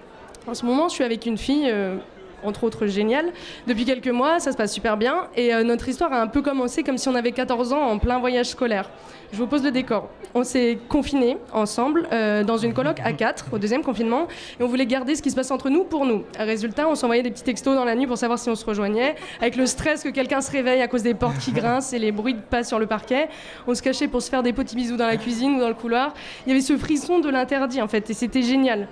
[0.47, 1.95] En ce moment, je suis avec une fille, euh,
[2.43, 3.31] entre autres géniale.
[3.65, 5.27] Depuis quelques mois, ça se passe super bien.
[5.35, 7.97] Et euh, notre histoire a un peu commencé comme si on avait 14 ans en
[7.97, 8.89] plein voyage scolaire.
[9.31, 10.09] Je vous pose le décor.
[10.33, 14.27] On s'est confinés ensemble euh, dans une coloc à 4 au deuxième confinement
[14.59, 16.23] et on voulait garder ce qui se passe entre nous pour nous.
[16.38, 19.15] Résultat, on s'envoyait des petits textos dans la nuit pour savoir si on se rejoignait.
[19.39, 22.11] Avec le stress que quelqu'un se réveille à cause des portes qui grincent et les
[22.11, 23.29] bruits de pas sur le parquet,
[23.67, 25.73] on se cachait pour se faire des petits bisous dans la cuisine ou dans le
[25.73, 26.13] couloir.
[26.45, 28.88] Il y avait ce frisson de l'interdit en fait et c'était génial.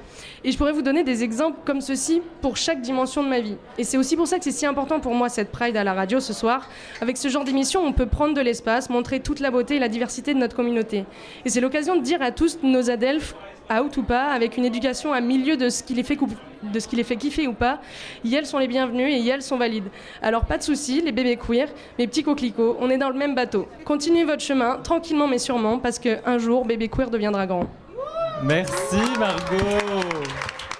[0.45, 3.57] Et je pourrais vous donner des exemples comme ceci pour chaque dimension de ma vie.
[3.77, 5.93] Et c'est aussi pour ça que c'est si important pour moi cette Pride à la
[5.93, 6.69] radio ce soir.
[7.01, 9.89] Avec ce genre d'émission, on peut prendre de l'espace, montrer toute la beauté et la
[9.89, 11.03] diversité de notre communauté.
[11.43, 13.35] Et c'est l'occasion de dire à tous nos adelphes,
[13.71, 16.17] out ou pas, avec une éducation à milieu de ce qui les fait,
[16.63, 17.79] de ce qui les fait kiffer ou pas,
[18.31, 19.89] elles sont les bienvenus et elles sont valides.
[20.21, 23.35] Alors pas de soucis, les bébés queer, mes petits coquelicots, on est dans le même
[23.35, 23.67] bateau.
[23.83, 27.65] Continuez votre chemin, tranquillement mais sûrement, parce qu'un jour, bébé queer deviendra grand.
[28.43, 30.03] Merci Margot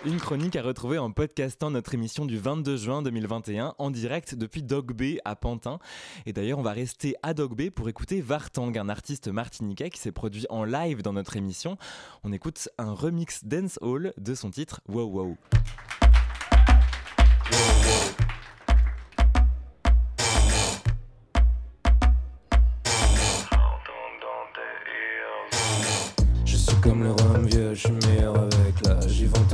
[0.05, 4.61] une chronique à retrouver en podcastant notre émission du 22 juin 2021 en direct depuis
[4.61, 5.79] Dog Bay à Pantin.
[6.25, 9.99] Et d'ailleurs, on va rester à Dog Bay pour écouter Vartang, un artiste martiniquais qui
[9.99, 11.77] s'est produit en live dans notre émission.
[12.23, 15.37] On écoute un remix dance hall de son titre Wow Wow.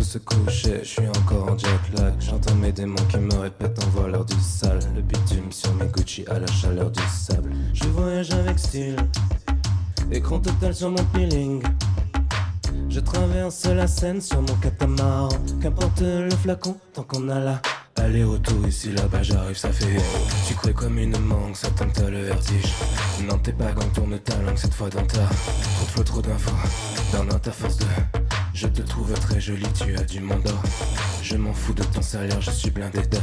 [0.10, 2.16] Se coucher, je suis encore en jet lag.
[2.20, 4.80] J'entends mes démons qui me répètent envoie leur du sale.
[4.96, 7.52] Le bitume sur mes Gucci à la chaleur du sable.
[7.76, 8.96] Je voyage avec style,
[10.12, 11.62] écran total sur mon peeling.
[12.90, 15.30] Je traverse la Seine sur mon catamaran.
[15.62, 17.62] Qu'importe le flacon, tant qu'on a la
[17.98, 20.02] aller-retour ici là-bas, j'arrive, ça fait.
[20.48, 22.74] Tu crois comme une mangue, ça tente le vertige.
[23.28, 25.28] Non, t'es pas gang, tourne ta langue cette fois dans ta.
[25.92, 26.56] Trop de trop d'infos.
[27.14, 27.86] Dans notre force de.
[28.62, 30.62] Je te trouve très jolie, tu as du monde d'or.
[31.22, 33.18] Je m'en fous de ton salaire, je suis blindé de.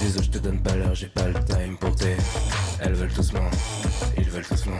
[0.00, 2.16] Désolé, je te donne pas l'heure, j'ai pas le time pour tes.
[2.80, 3.50] Elles veulent tous moi,
[4.16, 4.78] ils veulent tous moi.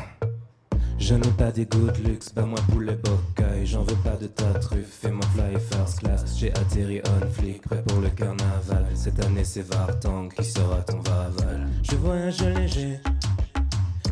[0.98, 4.54] Je n'ai pas des de luxe, bah moi poulet bocaille J'en veux pas de ta
[4.54, 9.44] truffe, fais-moi fly first class J'ai atterri on flic, prêt pour le carnaval Cette année
[9.44, 13.00] c'est Vartang qui sera ton vaval Je voyage léger,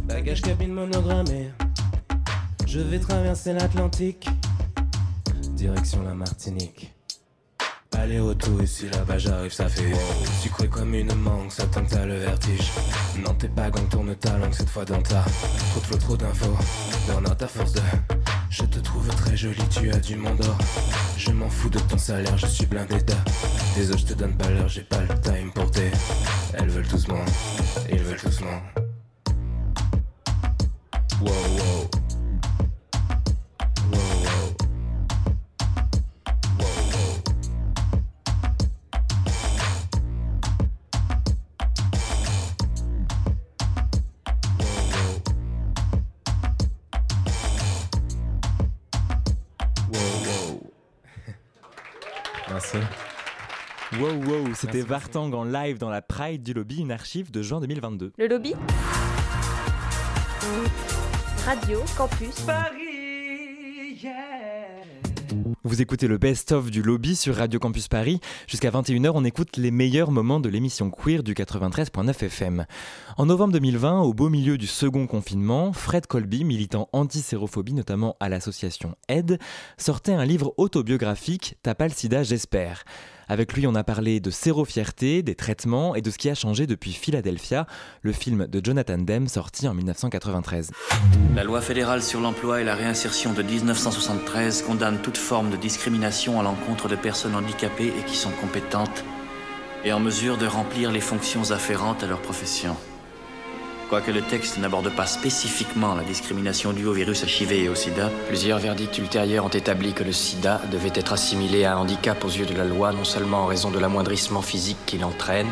[0.05, 1.51] bagage cabine monogrammée
[2.67, 4.29] Je vais traverser l'Atlantique,
[5.59, 6.95] direction la Martinique
[7.97, 9.99] Aller-retour ici là-bas j'arrive ça fait wow.
[10.41, 12.71] Sucré comme une mangue ça tente à le vertige
[13.25, 15.25] Non t'es pas gang tourne ta langue cette fois dans ta
[15.71, 16.57] Trop de flots trop d'infos
[17.09, 17.81] Bernard ta force de
[18.51, 20.57] Je te trouve très jolie, tu as du monde d'or.
[21.17, 22.97] Je m'en fous de ton salaire, je suis blindé.
[23.75, 25.91] Désolé, je te donne pas l'heure, j'ai pas le time pour tes.
[26.55, 27.25] Elles veulent doucement,
[27.91, 28.63] ils veulent doucement.
[31.21, 31.91] Wow, wow.
[31.91, 31.98] Wow,
[52.75, 52.87] Merci.
[53.99, 57.61] Wow, wow, c'était Vartang en live dans la Pride du Lobby, une archive de juin
[57.61, 58.13] 2022.
[58.19, 58.55] Le lobby
[61.47, 63.99] Radio Campus Paris,
[65.65, 68.21] Vous écoutez le best-of du lobby sur Radio Campus Paris.
[68.47, 72.67] Jusqu'à 21h, on écoute les meilleurs moments de l'émission queer du 93.9 FM.
[73.17, 78.29] En novembre 2020, au beau milieu du second confinement, Fred Colby, militant anti-sérophobie notamment à
[78.29, 79.39] l'association AID,
[79.77, 82.85] sortait un livre autobiographique T'as pas le sida, j'espère.
[83.31, 86.67] Avec lui, on a parlé de sérofierté, des traitements et de ce qui a changé
[86.67, 87.67] depuis Philadelphia,
[88.01, 90.71] le film de Jonathan Demme sorti en 1993.
[91.35, 96.41] La loi fédérale sur l'emploi et la réinsertion de 1973 condamne toute forme de discrimination
[96.41, 99.05] à l'encontre de personnes handicapées et qui sont compétentes
[99.85, 102.77] et en mesure de remplir les fonctions afférentes à leur profession.
[103.89, 108.11] Quoique le texte n'aborde pas spécifiquement la discrimination due au virus HIV et au sida,
[108.27, 112.29] Plusieurs verdicts ultérieurs ont établi que le sida devait être assimilé à un handicap aux
[112.29, 115.49] yeux de la loi, non seulement en raison de l'amoindrissement physique qu'il entraîne,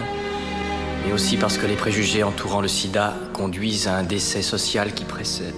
[1.07, 5.05] mais aussi parce que les préjugés entourant le sida conduisent à un décès social qui
[5.05, 5.55] précède.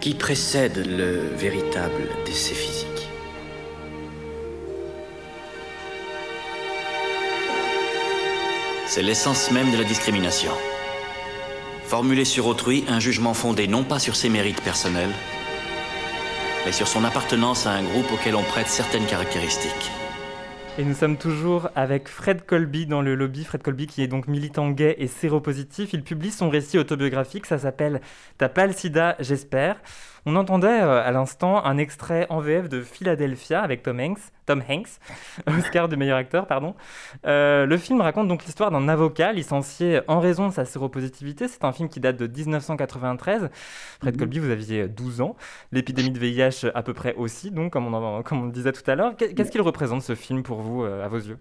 [0.00, 3.08] Qui précède le véritable décès physique.
[8.86, 10.52] C'est l'essence même de la discrimination.
[11.84, 15.12] Formuler sur autrui un jugement fondé non pas sur ses mérites personnels,
[16.64, 19.90] mais sur son appartenance à un groupe auquel on prête certaines caractéristiques.
[20.78, 23.44] Et nous sommes toujours avec Fred Colby dans le lobby.
[23.44, 25.94] Fred Colby qui est donc militant gay et séropositif.
[25.94, 28.02] Il publie son récit autobiographique, ça s'appelle
[28.36, 29.76] T'as pas le sida, j'espère.
[30.28, 34.60] On entendait euh, à l'instant un extrait en VF de Philadelphia avec Tom Hanks, Tom
[34.68, 34.88] Hanks,
[35.46, 36.74] Oscar du meilleur acteur, pardon.
[37.28, 41.46] Euh, le film raconte donc l'histoire d'un avocat licencié en raison de sa séropositivité.
[41.46, 43.50] C'est un film qui date de 1993.
[44.00, 45.36] Fred Colby, vous aviez 12 ans.
[45.70, 48.72] L'épidémie de VIH à peu près aussi, donc comme on, en- comme on le disait
[48.72, 49.14] tout à l'heure.
[49.16, 51.38] Qu'est- Qu'est-ce qu'il représente ce film pour vous, euh, à vos yeux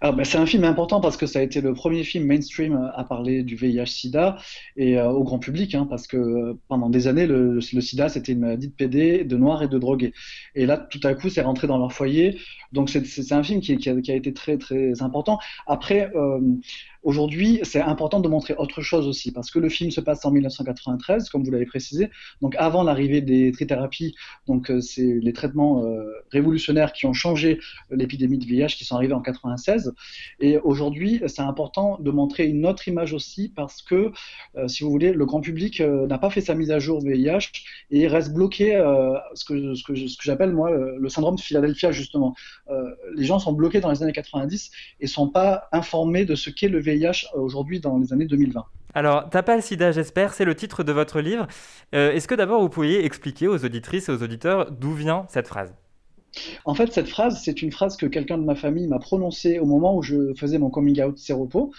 [0.00, 2.74] Alors, ben, c'est un film important parce que ça a été le premier film mainstream
[2.74, 4.38] euh, à parler du VIH-Sida
[4.76, 8.40] et euh, au grand public, hein, parce que pendant des années, le, SIDA, c'était une
[8.40, 10.12] maladie de PD, de noirs et de drogués.
[10.54, 12.38] Et là, tout à coup, c'est rentré dans leur foyer.
[12.72, 15.38] Donc, c'est un film qui, a, été très, très important.
[15.66, 16.10] Après,
[17.02, 20.30] aujourd'hui, c'est important de montrer autre chose aussi, parce que le film se passe en
[20.30, 22.10] 1993, comme vous l'avez précisé,
[22.40, 24.14] donc avant l'arrivée des trithérapies,
[24.46, 27.60] donc euh, c'est les traitements euh, révolutionnaires qui ont changé
[27.90, 29.92] l'épidémie de VIH qui sont arrivés en 96.
[30.40, 34.12] Et aujourd'hui, c'est important de montrer une autre image aussi parce que,
[34.56, 37.50] euh, si vous voulez, le grand public n'a pas fait sa mise à jour VIH
[37.90, 38.72] et reste bloqué,
[39.34, 42.34] ce que, j'appelle moi le syndrome de Philadelphia justement.
[43.14, 46.68] Les gens sont bloqués dans les années 90 et sont pas informés de ce qu'est
[46.68, 46.91] le VIH
[47.34, 48.64] aujourd'hui dans les années 2020.
[48.94, 51.46] Alors, T'as pas le sida, j'espère, c'est le titre de votre livre.
[51.94, 55.48] Euh, Est-ce que d'abord vous pourriez expliquer aux auditrices et aux auditeurs d'où vient cette
[55.48, 55.74] phrase?
[56.64, 59.66] En fait, cette phrase, c'est une phrase que quelqu'un de ma famille m'a prononcée au
[59.66, 61.72] moment où je faisais mon coming out séropo,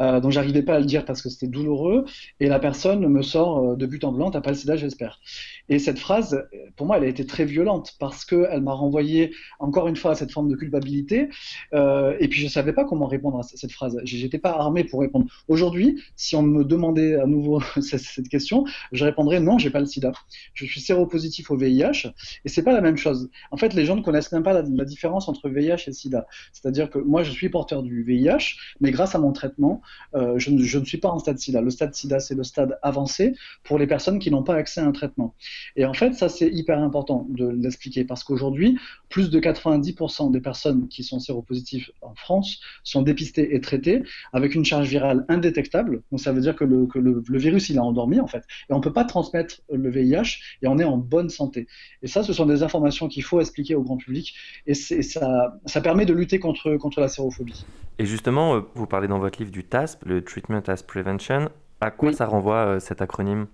[0.00, 2.04] euh, donc j'arrivais pas à le dire parce que c'était douloureux,
[2.40, 5.20] et la personne me sort euh, de but en blanc, t'as pas le sida, j'espère.
[5.68, 9.88] Et cette phrase, pour moi, elle a été très violente parce qu'elle m'a renvoyé encore
[9.88, 11.28] une fois à cette forme de culpabilité,
[11.74, 13.98] euh, et puis je savais pas comment répondre à cette phrase.
[14.04, 15.26] J'étais pas armé pour répondre.
[15.48, 19.80] Aujourd'hui, si on me demandait à nouveau cette cette question, je répondrais non, j'ai pas
[19.80, 20.12] le sida.
[20.54, 22.12] Je suis séropositif au VIH,
[22.44, 23.30] et c'est pas la même chose.
[23.50, 26.26] En fait, les gens ne connaissent même pas la, la différence entre VIH et SIDA.
[26.52, 29.82] C'est-à-dire que moi, je suis porteur du VIH, mais grâce à mon traitement,
[30.14, 31.60] euh, je, ne, suis pas en stade SIDA.
[31.60, 34.86] Le stade SIDA, c'est le stade avancé pour les personnes qui n'ont pas accès à
[34.86, 35.34] un traitement.
[35.76, 40.40] Et en fait, ça, c'est hyper important de l'expliquer parce qu'aujourd'hui, plus de 90% des
[40.40, 46.02] personnes qui sont séropositives en France sont dépistées et traitées avec une charge virale indétectable.
[46.10, 48.44] Donc, ça veut dire que le, virus, il a endormi, en fait.
[48.70, 51.66] Et on ne peut pas transmettre le VIH et on est en bonne santé.
[52.02, 54.34] Et ça, ce sont des informations qu'il faut expliquer au grand public
[54.66, 57.64] et ça, permet de lutter contre, la sérophobie.
[57.98, 61.50] Et justement, euh, vous parlez dans votre livre du TASP, le Treatment as Prevention.
[61.80, 63.46] À quoi ça renvoie euh, cet acronyme?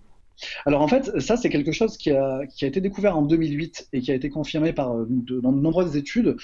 [0.67, 3.89] Alors en fait, ça c'est quelque chose qui a, qui a, été découvert en 2008
[3.93, 6.37] et qui a été confirmé par euh, dans de nombreuses études.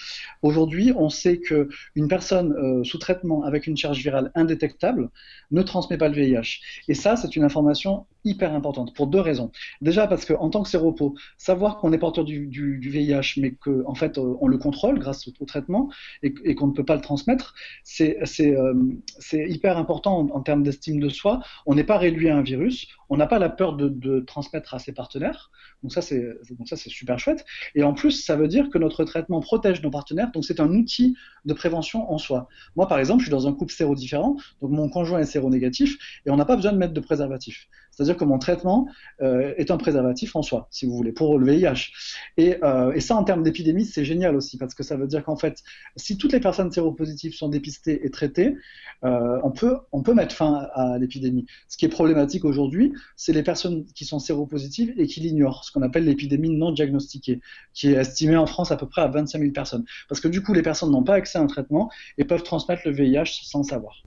[0.42, 5.11] Aujourd'hui, on sait qu'une personne euh, sous traitement avec une charge virale indétectable
[5.50, 6.61] ne transmet pas le VIH.
[6.88, 9.50] Et ça, c'est une information hyper importante pour deux raisons.
[9.81, 13.94] Déjà parce qu'en tant que séropo, savoir qu'on est porteur du, VIH, mais qu'en en
[13.94, 15.90] fait euh, on le contrôle grâce au, traitement
[16.22, 18.18] et, qu'on ne peut pas le transmettre, c'est
[19.33, 21.40] hyper important en, en termes d'estime de soi.
[21.66, 24.79] On n'est pas réduit à un virus, on n'a pas la peur de, transmettre à
[24.79, 25.51] ses partenaires.
[25.83, 27.45] Donc ça c'est super chouette.
[27.75, 30.31] Et en plus, ça veut dire que notre traitement protège nos partenaires.
[30.33, 32.49] Donc c'est un outil de prévention en soi.
[32.77, 36.31] Moi par exemple, je suis dans un couple sérodifférent, donc mon conjoint est séronégatif et
[36.31, 37.69] on n'a pas besoin de mettre de préservatif.
[37.90, 38.88] C'est-à-dire que mon traitement
[39.21, 41.90] euh, est un préservatif en soi, si vous voulez, pour le VIH.
[42.37, 45.25] Et, euh, et ça, en termes d'épidémie, c'est génial aussi, parce que ça veut dire
[45.25, 45.62] qu'en fait,
[45.97, 48.57] si toutes les personnes séropositives sont dépistées et traitées,
[49.05, 51.47] euh, on, peut, on peut mettre fin à l'épidémie.
[51.69, 55.78] Ce qui est problématique aujourd'hui, c'est les personnes qui sont séropositives et qui l'ignorent, ce
[55.78, 57.40] qu'on appelle l'épidémie non diagnostiquée,
[57.74, 59.85] qui est estimée en France à peu près à 25 000 personnes.
[60.09, 62.83] Parce que du coup, les personnes n'ont pas accès à un traitement et peuvent transmettre
[62.87, 64.02] le VIH sans savoir.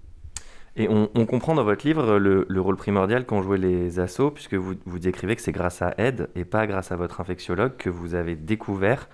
[0.75, 4.31] Et on, on, comprend dans votre livre le, le rôle primordial qu'ont joué les assos,
[4.31, 7.77] puisque vous, vous décrivez que c'est grâce à Aide et pas grâce à votre infectiologue
[7.77, 9.07] que vous avez découvert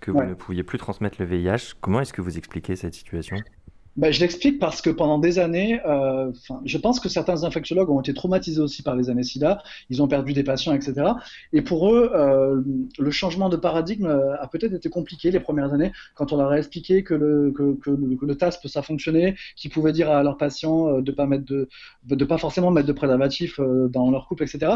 [0.00, 0.22] que ouais.
[0.22, 1.74] vous ne pouviez plus transmettre le VIH.
[1.80, 3.36] Comment est-ce que vous expliquez cette situation?
[3.96, 6.30] Ben, je l'explique parce que pendant des années, euh,
[6.64, 10.08] je pense que certains infectiologues ont été traumatisés aussi par les années SIDA, ils ont
[10.08, 11.12] perdu des patients, etc.
[11.52, 12.62] Et pour eux, euh,
[12.98, 16.58] le changement de paradigme a peut-être été compliqué les premières années, quand on leur a
[16.58, 21.26] expliqué que le, TASP, ça fonctionnait, qu'ils pouvaient dire à leurs patients euh, de pas
[21.26, 21.68] mettre de,
[22.04, 24.72] de pas forcément mettre de préservatif euh, dans leur couple, etc.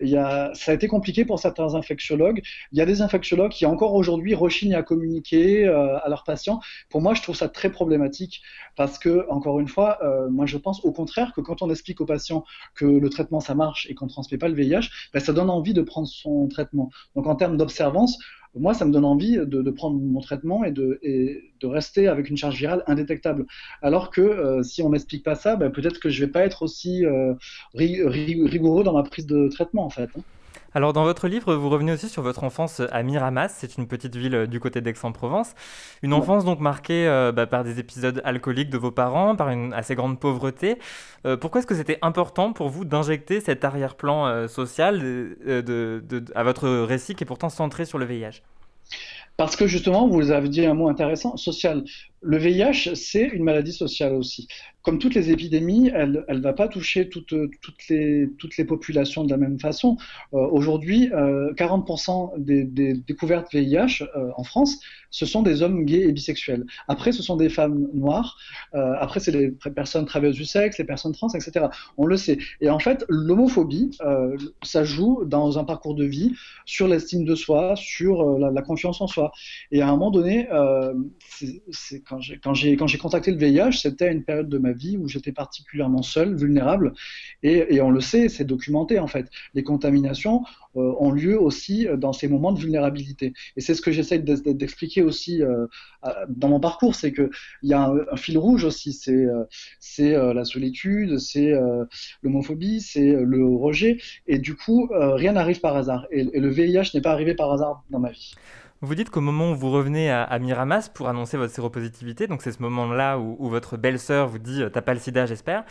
[0.00, 2.42] Il y a, ça a été compliqué pour certains infectiologues.
[2.72, 6.60] Il y a des infectiologues qui encore aujourd'hui rechignent à communiquer euh, à leurs patients.
[6.88, 8.42] Pour moi, je trouve ça très problématique
[8.76, 12.00] parce que, encore une fois, euh, moi je pense au contraire que quand on explique
[12.00, 12.44] aux patients
[12.74, 15.50] que le traitement ça marche et qu'on ne transmet pas le VIH, ben, ça donne
[15.50, 16.90] envie de prendre son traitement.
[17.14, 18.18] Donc en termes d'observance,
[18.54, 21.00] moi, ça me donne envie de, prendre mon traitement et de,
[21.62, 23.46] rester avec une charge virale indétectable.
[23.80, 26.62] Alors que euh, si on m'explique pas ça, ben, peut-être que je vais pas être
[26.62, 27.34] aussi euh,
[27.74, 30.10] rigoureux dans ma prise de traitement, en fait.
[30.16, 30.22] Hein.
[30.72, 34.14] Alors dans votre livre, vous revenez aussi sur votre enfance à Miramas, c'est une petite
[34.14, 35.54] ville du côté d'Aix-en-Provence.
[36.02, 39.72] Une enfance donc marquée euh, bah, par des épisodes alcooliques de vos parents, par une
[39.72, 40.78] assez grande pauvreté.
[41.26, 46.04] Euh, pourquoi est-ce que c'était important pour vous d'injecter cet arrière-plan euh, social de, de,
[46.08, 48.42] de, à votre récit qui est pourtant centré sur le VIH?
[49.36, 51.82] Parce que justement, vous avez dit un mot intéressant, social.
[52.22, 54.46] Le VIH, c'est une maladie sociale aussi.
[54.82, 57.32] Comme toutes les épidémies, elle ne va pas toucher toutes,
[57.90, 59.96] les, populations de la même façon.
[60.32, 64.80] Euh, Aujourd'hui, euh, 40% des, des, découvertes VIH euh, en France,
[65.10, 66.64] ce sont des hommes gays et bisexuels.
[66.88, 68.38] Après, ce sont des femmes noires.
[68.74, 71.66] Euh, après, c'est les personnes travailleuses du sexe, les personnes trans, etc.
[71.98, 72.38] On le sait.
[72.60, 76.32] Et en fait, l'homophobie, euh, ça joue dans un parcours de vie
[76.64, 79.32] sur l'estime de soi, sur la, la, confiance en soi.
[79.72, 80.48] Et à un moment donné,
[81.70, 82.02] c'est
[82.42, 86.34] quand j'ai contacté le VIH, c'était une période de ma vie où j'étais particulièrement seul,
[86.34, 86.92] vulnérable,
[87.42, 89.28] et, on le sait, c'est documenté en fait.
[89.54, 90.44] Les contaminations
[90.76, 93.32] euh, ont lieu aussi dans ces moments de vulnérabilité.
[93.56, 95.66] Et c'est ce que j'essaie d'expliquer aussi euh,
[96.28, 97.30] dans mon parcours, c'est que
[97.62, 101.52] il y a un, fil rouge aussi, c'est euh, la solitude, c'est
[102.22, 106.06] l'homophobie, c'est le rejet, et du coup rien n'arrive par hasard.
[106.10, 108.34] Et le VIH n'est pas arrivé par hasard dans ma vie.
[108.82, 112.52] Vous dites qu'au moment où vous revenez à, Miramas pour annoncer votre séropositivité, donc c'est
[112.52, 115.64] ce moment-là où, votre belle-sœur vous dit T'as pas le sida, j'espère.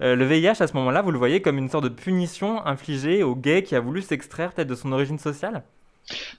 [0.00, 3.24] Euh, le VIH, à ce moment-là, vous le voyez comme une sorte de punition infligée
[3.24, 5.64] au gay qui a voulu s'extraire peut-être de son origine sociale?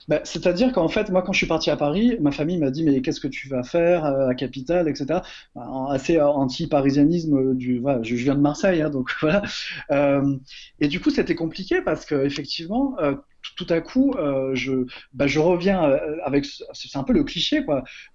[0.08, 2.84] Bah, C'est-à-dire qu'en fait, moi, quand je suis parti à Paris, ma famille m'a dit
[2.84, 5.20] Mais qu'est-ce que tu vas faire à Capitale, etc.
[5.54, 7.58] Bah, assez anti-parisianisme.
[7.58, 9.42] Je, viens de Marseille, hein, donc voilà.
[9.90, 10.36] Euh,
[10.80, 13.14] et du coup, c'était compliqué parce qu'effectivement, euh,
[13.56, 15.82] tout à coup, euh, je, bah, je reviens
[16.24, 17.64] avec, c'est un peu le cliché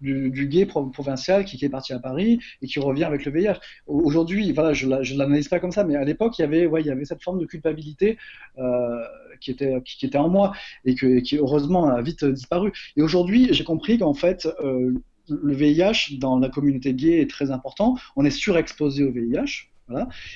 [0.02, 3.60] du, gay provincial qui, est parti à Paris et qui revient avec le VIH.
[3.88, 7.24] Aujourd'hui, voilà, je ne l'analyse pas comme ça, mais à l'époque, il y avait, cette
[7.24, 8.18] forme de culpabilité
[8.58, 9.04] euh,
[9.40, 10.54] qui était, en moi
[10.86, 12.72] et qui heureusement a vite disparu.
[12.98, 14.94] Et aujourd'hui, j'ai compris qu'en fait, euh,
[15.30, 17.96] le VIH dans la communauté gay est très important.
[18.16, 19.70] On est surexposé au VIH,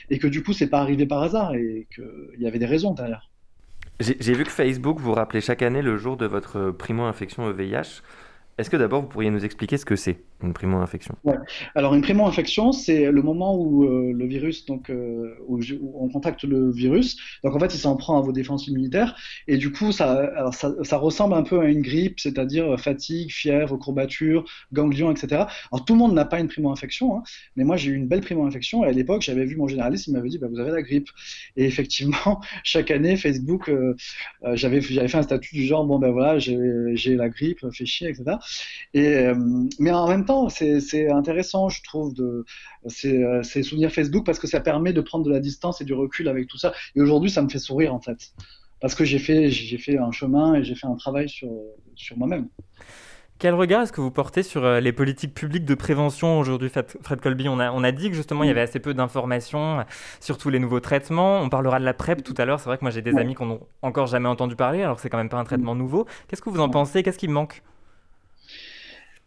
[0.09, 2.93] et que du coup, c'est pas arrivé par hasard et qu'il y avait des raisons
[2.93, 3.29] derrière.
[3.99, 8.01] J'ai vu que Facebook vous rappelait chaque année le jour de votre primo-infection au VIH.
[8.57, 10.23] Est-ce que d'abord vous pourriez nous expliquer ce que c'est?
[10.43, 11.15] Une primo-infection.
[11.75, 16.71] Alors, une primo-infection, c'est le moment où euh, le virus, donc, euh, on contacte le
[16.71, 17.17] virus.
[17.43, 19.15] Donc, en fait, il s'en prend à vos défenses immunitaires.
[19.47, 24.43] Et du coup, ça, ça, ressemble un peu à une grippe, c'est-à-dire fatigue, fièvre, courbature,
[24.71, 25.45] ganglions, etc.
[25.71, 27.23] Alors, tout le monde n'a pas une primo-infection, hein,
[27.55, 28.83] mais moi, j'ai eu une belle primo-infection.
[28.83, 31.09] Et à l'époque, j'avais vu mon généraliste, il m'avait dit, bah, vous avez la grippe.
[31.55, 33.95] Et effectivement, chaque année, Facebook, euh,
[34.53, 38.37] j'avais fait un statut du genre, bon, ben voilà, j'ai la grippe, fait chier, etc.
[38.93, 39.31] Et,
[39.79, 42.45] mais en même temps, c'est intéressant, je trouve, de
[42.87, 46.27] ces souvenirs Facebook parce que ça permet de prendre de la distance et du recul
[46.27, 46.73] avec tout ça.
[46.95, 48.33] Et aujourd'hui, ça me fait sourire en fait,
[48.81, 51.49] parce que j'ai fait, j'ai fait un chemin et j'ai fait un travail sur,
[51.95, 52.47] sur moi-même.
[53.39, 57.19] Quel regard est-ce que vous portez sur euh, les politiques publiques de prévention aujourd'hui, Fred
[57.19, 57.49] Colby?
[57.49, 59.83] On a, on a dit que justement il y avait assez peu d'informations
[60.21, 61.41] sur tous les nouveaux traitements.
[61.41, 62.59] On parlera de la PrEP tout à l'heure.
[62.61, 65.01] C'est vrai que moi j'ai des amis qui n'ont encore jamais entendu parler, alors que
[65.01, 66.05] c'est quand même pas un traitement nouveau.
[66.27, 67.03] Qu'est-ce que vous en pensez?
[67.03, 67.63] Qu'est-ce qui manque?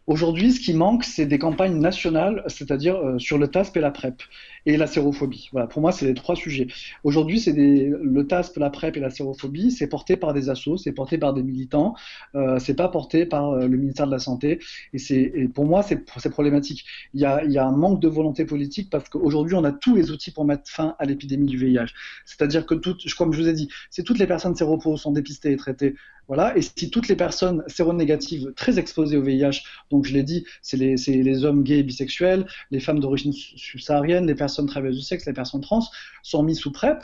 [0.07, 3.91] Aujourd'hui, ce qui manque, c'est des campagnes nationales, c'est-à-dire euh, sur le TASP et la
[3.91, 4.23] PrEP
[4.65, 5.49] et la sérophobie.
[5.51, 6.67] Voilà, pour moi, c'est les trois sujets.
[7.03, 10.91] Aujourd'hui, c'est le TASP, la PrEP et la sérophobie, c'est porté par des assos, c'est
[10.91, 11.95] porté par des militants,
[12.35, 14.59] euh, c'est pas porté par euh, le ministère de la Santé.
[14.93, 16.85] Et, et pour moi, c'est, problématique.
[17.13, 20.31] Il y, a, un manque de volonté politique parce qu'aujourd'hui, on a tous les outils
[20.31, 21.93] pour mettre fin à l'épidémie du VIH.
[22.25, 25.51] C'est-à-dire que, toutes, comme je vous ai dit, si toutes les personnes séropos sont dépistées
[25.51, 25.95] et traitées,
[26.27, 30.45] voilà, et si toutes les personnes séronégatives très exposées au VIH, donc je l'ai dit,
[30.61, 35.03] c'est les, les, hommes gays et bisexuels, les femmes d'origine subsaharienne, les personnes travailleuses du
[35.03, 35.83] sexe, les personnes trans,
[36.23, 37.03] sont mis sous PrEP,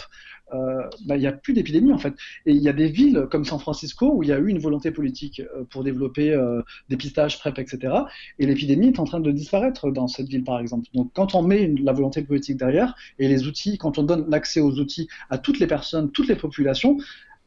[0.53, 2.13] euh, bah, il n'y a plus d'épidémie en fait.
[2.45, 4.59] Et il y a des villes comme San Francisco où il y a eu une
[4.59, 7.93] volonté politique euh, pour développer euh, des pistages, PrEP, etc.
[8.39, 10.87] Et l'épidémie est en train de disparaître dans cette ville par exemple.
[10.93, 14.59] Donc quand on met la volonté politique derrière et les outils, quand on donne l'accès
[14.59, 16.97] aux outils à toutes les personnes, toutes les populations,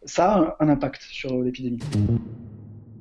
[0.05, 1.79] ça a un impact sur l'épidémie.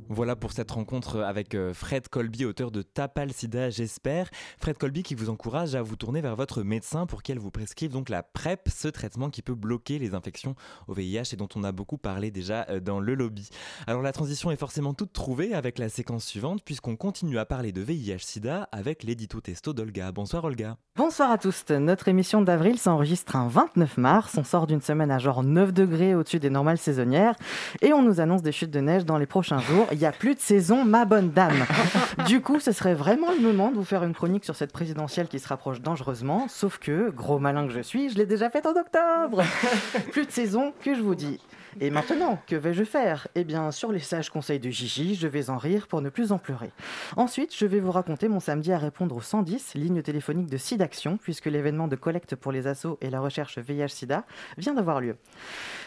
[0.09, 4.29] Voilà pour cette rencontre avec euh, Fred Colby, auteur de Tapal Sida, j'espère.
[4.59, 7.91] Fred Colby qui vous encourage à vous tourner vers votre médecin pour qu'elle vous prescrive
[7.91, 10.53] donc la PrEP, ce traitement qui peut bloquer les infections
[10.87, 13.49] au VIH et dont on a beaucoup parlé déjà euh, dans le lobby.
[13.87, 17.71] Alors la transition est forcément toute trouvée avec la séquence suivante puisqu'on continue à parler
[17.71, 20.11] de VIH-Sida avec l'édito testo d'Olga.
[20.11, 20.77] Bonsoir Olga.
[20.95, 21.65] Bonsoir à tous.
[21.71, 24.35] Notre émission d'avril s'enregistre un 29 mars.
[24.37, 27.35] On sort d'une semaine à genre 9 degrés au-dessus des normales saisonnières
[27.81, 30.11] et on nous annonce des chutes de neige dans les prochains jours il n'y a
[30.11, 31.65] plus de saison, ma bonne dame.
[32.27, 35.29] du coup, ce serait vraiment le moment de vous faire une chronique sur cette présidentielle
[35.29, 38.65] qui se rapproche dangereusement, sauf que, gros malin que je suis, je l'ai déjà faite
[38.65, 39.41] en octobre.
[40.11, 41.39] plus de saison, que je vous dis.
[41.81, 43.27] Et maintenant, que vais-je faire?
[43.35, 46.31] Eh bien, sur les sages conseils de Gigi, je vais en rire pour ne plus
[46.31, 46.71] en pleurer.
[47.17, 51.17] Ensuite, je vais vous raconter mon samedi à répondre au 110, ligne téléphonique de SIDAction,
[51.17, 54.23] puisque l'événement de collecte pour les assauts et la recherche VIH-Sida
[54.57, 55.17] vient d'avoir lieu.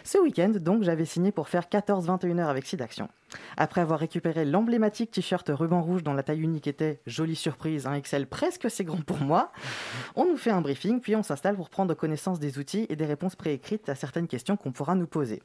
[0.05, 3.09] Ce week-end, donc, j'avais signé pour faire 14-21 heures avec SIDAction.
[3.57, 8.01] Après avoir récupéré l'emblématique t-shirt ruban rouge dont la taille unique était, jolie surprise, un
[8.01, 9.53] XL presque assez grand pour moi,
[10.17, 13.07] on nous fait un briefing, puis on s'installe pour prendre connaissance des outils et des
[13.07, 15.43] réponses préécrites à certaines questions qu'on pourra nous poser.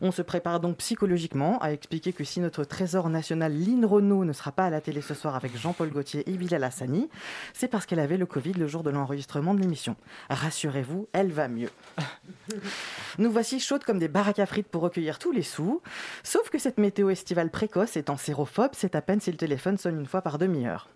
[0.00, 4.32] On se prépare donc psychologiquement à expliquer que si notre trésor national Lynn Renault ne
[4.32, 7.08] sera pas à la télé ce soir avec Jean-Paul Gaultier et Bilal Hassani,
[7.52, 9.96] c'est parce qu'elle avait le Covid le jour de l'enregistrement de l'émission.
[10.30, 11.70] Rassurez-vous, elle va mieux.
[13.18, 15.80] Nous voici chaudes comme des baraques à frites pour recueillir tous les sous,
[16.22, 20.00] sauf que cette météo estivale précoce étant sérophobe, c'est à peine si le téléphone sonne
[20.00, 20.88] une fois par demi-heure.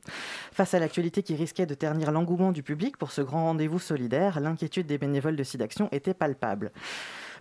[0.53, 4.41] Face à l'actualité qui risquait de ternir l'engouement du public pour ce grand rendez-vous solidaire,
[4.41, 6.73] l'inquiétude des bénévoles de SIDAction était palpable.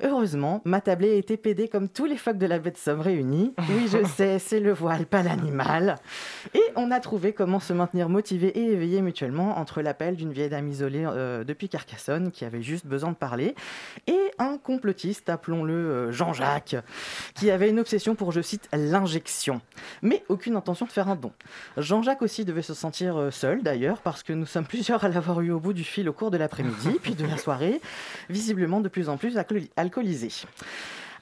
[0.04, 3.54] Heureusement, ma tablée était pédée comme tous les phoques de la baie de Somme réunis.
[3.70, 5.96] Oui, je sais, c'est le voile, pas l'animal.
[6.54, 10.50] Et on a trouvé comment se maintenir motivé et éveillé mutuellement entre l'appel d'une vieille
[10.50, 13.56] dame isolée euh, depuis Carcassonne qui avait juste besoin de parler
[14.08, 16.76] et un complotiste, appelons-le euh, Jean-Jacques,
[17.36, 19.62] qui avait une obsession pour, je cite, l'injection.
[20.02, 21.32] Mais aucune intention de faire un don.
[21.78, 25.42] Jean-Jacques aussi devait se sentir euh, seul d'ailleurs parce que nous sommes plusieurs à l'avoir
[25.42, 27.82] eu au bout du fil au cours de l'après-midi, puis de la soirée,
[28.30, 29.36] visiblement de plus en plus
[29.88, 30.30] alcoolisé.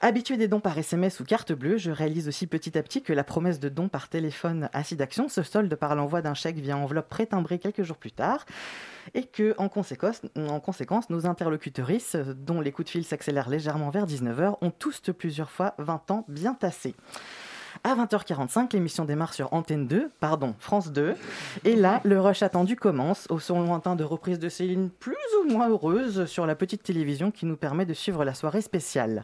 [0.00, 3.14] Habitué des dons par SMS ou carte bleue, je réalise aussi petit à petit que
[3.14, 6.76] la promesse de don par téléphone à Action se solde par l'envoi d'un chèque via
[6.76, 8.44] enveloppe pré-timbrée quelques jours plus tard
[9.14, 13.88] et que, en conséquence, en conséquence nos interlocutrices, dont les coups de fil s'accélèrent légèrement
[13.88, 16.94] vers 19h, ont tous plusieurs fois 20 ans bien tassés.
[17.86, 21.14] À 20h45, l'émission démarre sur Antenne 2, pardon, France 2.
[21.64, 25.52] Et là, le rush attendu commence, au son lointain de reprise de Céline plus ou
[25.52, 29.22] moins heureuse sur la petite télévision qui nous permet de suivre la soirée spéciale.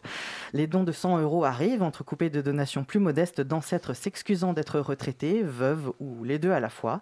[0.52, 5.42] Les dons de 100 euros arrivent, entrecoupés de donations plus modestes d'ancêtres s'excusant d'être retraités,
[5.42, 7.00] veuves ou les deux à la fois.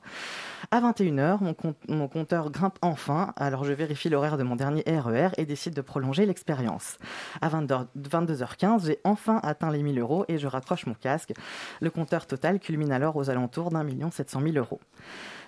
[0.71, 1.55] À 21h, mon,
[1.89, 5.83] mon compteur grimpe enfin, alors je vérifie l'horaire de mon dernier RER et décide de
[5.83, 6.97] prolonger l'expérience.
[7.43, 11.35] À 22h15, j'ai enfin atteint les 1000 euros et je raccroche mon casque.
[11.81, 14.81] Le compteur total culmine alors aux alentours d'un million sept cent mille euros.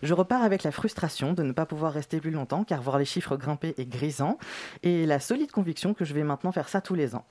[0.02, 3.04] Je repars avec la frustration de ne pas pouvoir rester plus longtemps car voir les
[3.04, 4.38] chiffres grimper est grisant
[4.82, 7.24] et la solide conviction que je vais maintenant faire ça tous les ans.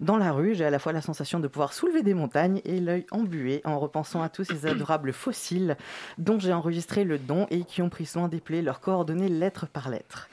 [0.00, 2.80] Dans la rue, j'ai à la fois la sensation de pouvoir soulever des montagnes et
[2.80, 5.76] l'œil embué en repensant à tous ces adorables fossiles
[6.18, 9.88] dont j'ai enregistré le don et qui ont pris soin d'épeler leurs coordonnées lettre par
[9.88, 10.28] lettre.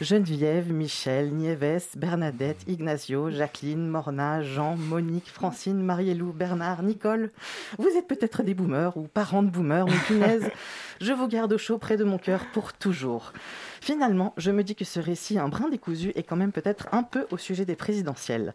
[0.00, 7.30] Geneviève, Michel, Nieves, Bernadette, Ignacio, Jacqueline, Morna, Jean, Monique, Francine, Marielou, Bernard, Nicole.
[7.78, 10.50] Vous êtes peut-être des boomers ou parents de boomers, mais punaise,
[11.00, 13.32] je vous garde au chaud près de mon cœur pour toujours.
[13.80, 17.02] Finalement, je me dis que ce récit, un brin décousu, est quand même peut-être un
[17.02, 18.54] peu au sujet des présidentielles.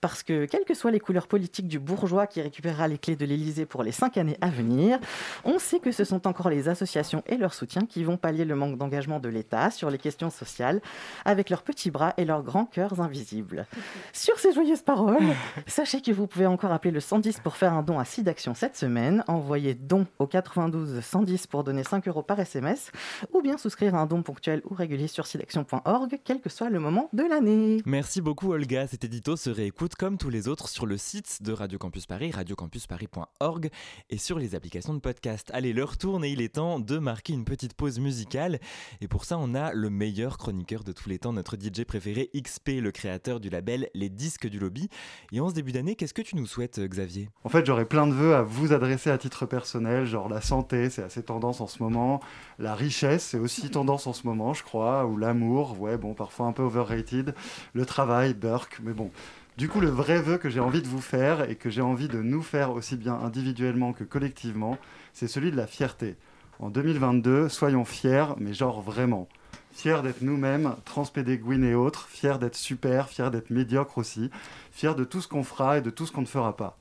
[0.00, 3.24] Parce que, quelles que soient les couleurs politiques du bourgeois qui récupérera les clés de
[3.24, 4.98] l'Élysée pour les cinq années à venir,
[5.44, 8.54] on sait que ce sont encore les associations et leurs soutiens qui vont pallier le
[8.54, 10.80] manque d'engagement de l'État sur les questions sociales
[11.24, 13.66] avec leurs petits bras et leurs grands cœurs invisibles.
[14.12, 15.18] Sur ces joyeuses paroles,
[15.66, 18.76] sachez que vous pouvez encore appeler le 110 pour faire un don à SIDAction cette
[18.76, 22.90] semaine, envoyer don au 92 110 pour donner 5 euros par SMS,
[23.32, 26.80] ou bien souscrire à un don ponctuel ou régulier sur sidaction.org, quel que soit le
[26.80, 27.82] moment de l'année.
[27.84, 31.52] Merci beaucoup Olga, cet édito se réécoute comme tous les autres sur le site de
[31.52, 33.70] Radio Campus Paris, radiocampusparis.org
[34.10, 35.50] et sur les applications de podcast.
[35.52, 38.60] Allez, l'heure tourne et il est temps de marquer une petite pause musicale.
[39.00, 42.30] Et pour ça, on a le meilleur chroniqueur de tous les temps, notre DJ préféré
[42.34, 44.88] XP, le créateur du label Les Disques du Lobby.
[45.32, 47.28] Et en ce début d'année, qu'est-ce que tu nous souhaites Xavier?
[47.44, 50.90] En fait, j'aurais plein de vœux à vous adresser à titre personnel, genre la santé,
[50.90, 52.20] c'est assez tendance en ce moment,
[52.58, 56.46] la richesse, c'est aussi tendance en ce moment, je crois, ou l'amour, ouais, bon, parfois
[56.46, 57.34] un peu overrated,
[57.72, 59.10] le travail, Burke, mais bon.
[59.56, 62.08] Du coup, le vrai vœu que j'ai envie de vous faire et que j'ai envie
[62.08, 64.78] de nous faire aussi bien individuellement que collectivement,
[65.12, 66.16] c'est celui de la fierté.
[66.60, 69.28] En 2022, soyons fiers, mais genre vraiment.
[69.72, 74.30] Fiers d'être nous-mêmes, transpédéguines et autres, fiers d'être super, fiers d'être médiocres aussi,
[74.72, 76.76] fiers de tout ce qu'on fera et de tout ce qu'on ne fera pas.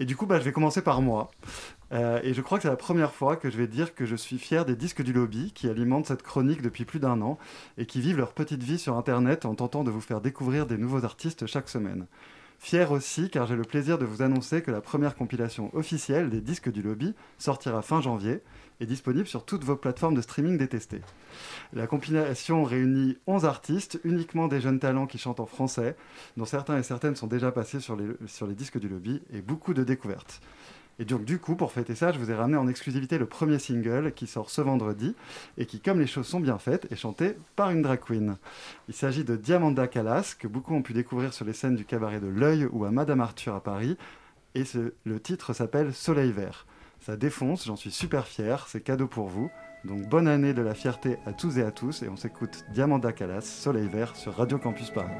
[0.00, 1.30] Et du coup, bah, je vais commencer par moi.
[1.92, 4.16] Euh, et je crois que c'est la première fois que je vais dire que je
[4.16, 7.38] suis fier des disques du lobby qui alimentent cette chronique depuis plus d'un an
[7.78, 10.76] et qui vivent leur petite vie sur Internet en tentant de vous faire découvrir des
[10.76, 12.06] nouveaux artistes chaque semaine.
[12.60, 16.40] Fier aussi car j'ai le plaisir de vous annoncer que la première compilation officielle des
[16.40, 18.42] disques du lobby sortira fin janvier
[18.80, 21.02] et disponible sur toutes vos plateformes de streaming détestées.
[21.72, 25.96] La compilation réunit 11 artistes, uniquement des jeunes talents qui chantent en français,
[26.36, 29.40] dont certains et certaines sont déjà passés sur les, sur les disques du lobby, et
[29.40, 30.40] beaucoup de découvertes.
[31.00, 33.58] Et donc, du coup, pour fêter ça, je vous ai ramené en exclusivité le premier
[33.58, 35.14] single qui sort ce vendredi
[35.56, 38.36] et qui, comme les choses sont bien faites, est chanté par une drag queen.
[38.88, 42.20] Il s'agit de Diamanda Callas, que beaucoup ont pu découvrir sur les scènes du cabaret
[42.20, 43.96] de l'Œil ou à Madame Arthur à Paris.
[44.54, 44.64] Et
[45.04, 46.66] le titre s'appelle Soleil Vert.
[47.00, 49.50] Ça défonce, j'en suis super fier, c'est cadeau pour vous.
[49.84, 53.12] Donc bonne année de la fierté à tous et à tous et on s'écoute Diamanda
[53.12, 55.14] Callas, Soleil Vert sur Radio Campus Paris.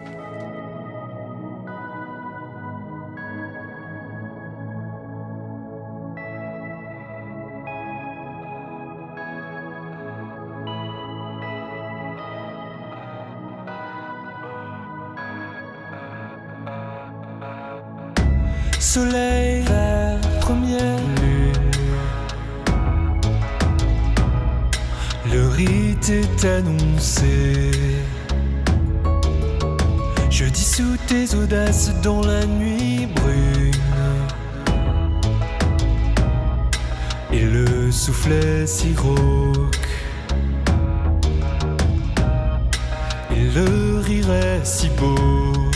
[30.31, 33.73] Je dissous tes audaces dans la nuit brune.
[37.33, 39.77] Et le soufflet si rauque.
[43.31, 44.27] Et le rire
[44.65, 45.71] si beau.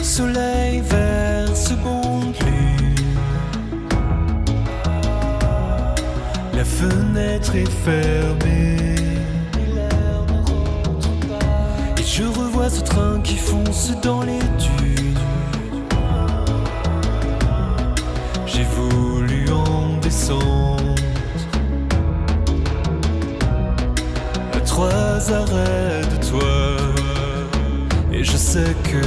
[0.00, 2.11] Soleil vert, seconde
[6.62, 8.94] La fenêtre est fermée.
[11.98, 15.18] Et je revois ce train qui fonce dans les dunes.
[18.46, 20.94] J'ai voulu en descendre.
[24.52, 26.78] À trois arrêts de toi.
[28.12, 29.02] Et je sais que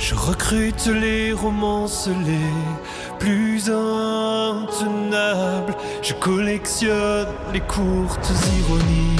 [0.00, 2.52] je recrute les romances les
[3.18, 4.74] plus intenables.
[6.06, 9.16] Je collectionne les courtes ironies.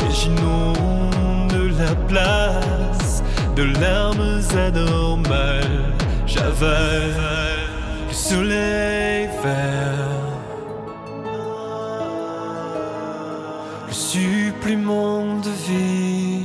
[0.00, 3.22] Et j'inonde la place
[3.54, 5.92] de larmes anormales.
[6.26, 7.68] J'avale
[8.08, 10.08] le soleil vert.
[13.88, 16.35] Le supplément de vie.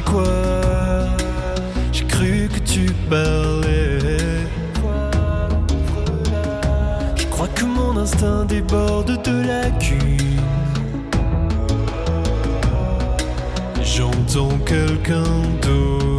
[0.00, 0.24] Quoi?
[1.92, 3.98] J'ai cru que tu parlais.
[7.16, 10.40] Je crois que mon instinct déborde de lacune.
[13.82, 15.22] J'entends quelqu'un
[15.62, 16.13] d'autre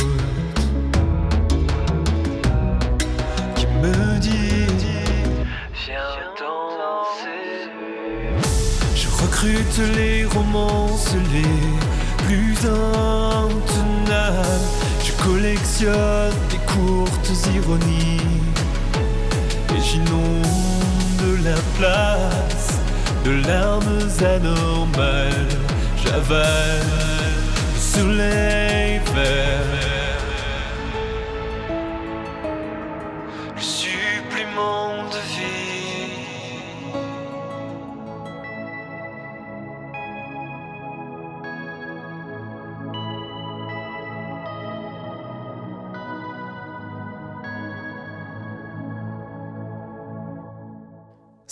[15.81, 18.21] des courtes ironies
[19.75, 22.79] et j'inonde la place
[23.25, 25.49] de larmes anormales.
[26.01, 26.85] J'avale
[27.73, 29.64] le soleil vert.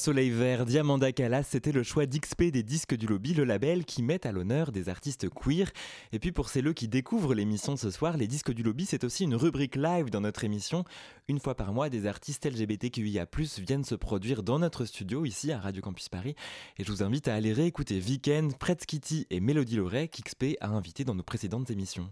[0.03, 4.03] Soleil Vert, Diamanda Calas, c'était le choix d'XP des disques du lobby, le label qui
[4.03, 5.71] met à l'honneur des artistes queer.
[6.11, 9.23] Et puis pour ceux qui découvrent l'émission ce soir, les disques du lobby, c'est aussi
[9.23, 10.83] une rubrique live dans notre émission.
[11.29, 13.25] Une fois par mois, des artistes LGBTQIA+,
[13.65, 16.35] viennent se produire dans notre studio, ici à Radio Campus Paris.
[16.77, 20.67] Et je vous invite à aller réécouter Weekend, Pretz Kitty et Mélodie Loret qu'XP a
[20.67, 22.09] invité dans nos précédentes émissions.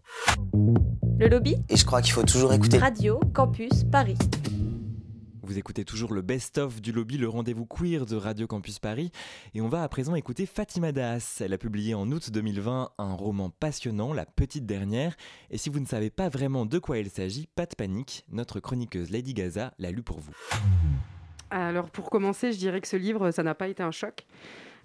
[1.20, 2.78] Le lobby Et je crois qu'il faut toujours écouter.
[2.78, 4.18] Radio Campus Paris.
[5.52, 9.12] Vous écoutez toujours le best-of du lobby, le rendez-vous queer de Radio Campus Paris.
[9.54, 11.42] Et on va à présent écouter Fatima Das.
[11.42, 15.18] Elle a publié en août 2020 un roman passionnant, La Petite Dernière.
[15.50, 18.24] Et si vous ne savez pas vraiment de quoi il s'agit, pas de panique.
[18.32, 20.32] Notre chroniqueuse Lady Gaza l'a lu pour vous.
[21.50, 24.26] Alors pour commencer, je dirais que ce livre, ça n'a pas été un choc.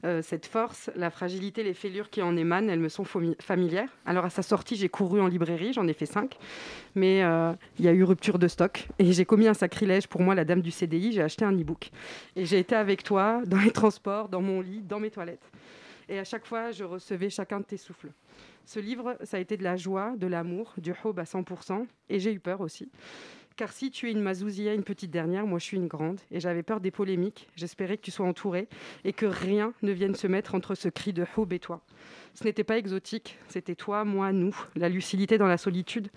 [0.05, 3.89] Euh, cette force, la fragilité, les fêlures qui en émanent, elles me sont fami- familières.
[4.05, 6.37] Alors à sa sortie, j'ai couru en librairie, j'en ai fait cinq,
[6.95, 10.21] mais euh, il y a eu rupture de stock et j'ai commis un sacrilège pour
[10.21, 11.91] moi, la dame du CDI, j'ai acheté un e-book.
[12.37, 15.51] Et j'ai été avec toi dans les transports, dans mon lit, dans mes toilettes.
[16.09, 18.11] Et à chaque fois, je recevais chacun de tes souffles.
[18.65, 22.21] Ce livre, ça a été de la joie, de l'amour, du hope à 100%, et
[22.21, 22.89] j'ai eu peur aussi.
[23.57, 26.41] Car si tu es une Mazouzia, une petite dernière, moi je suis une grande, et
[26.41, 28.69] j'avais peur des polémiques, j'espérais que tu sois entourée,
[29.03, 31.81] et que rien ne vienne se mettre entre ce cri de hope et toi.
[32.35, 36.09] Ce n'était pas exotique, c'était toi, moi, nous, la lucidité dans la solitude,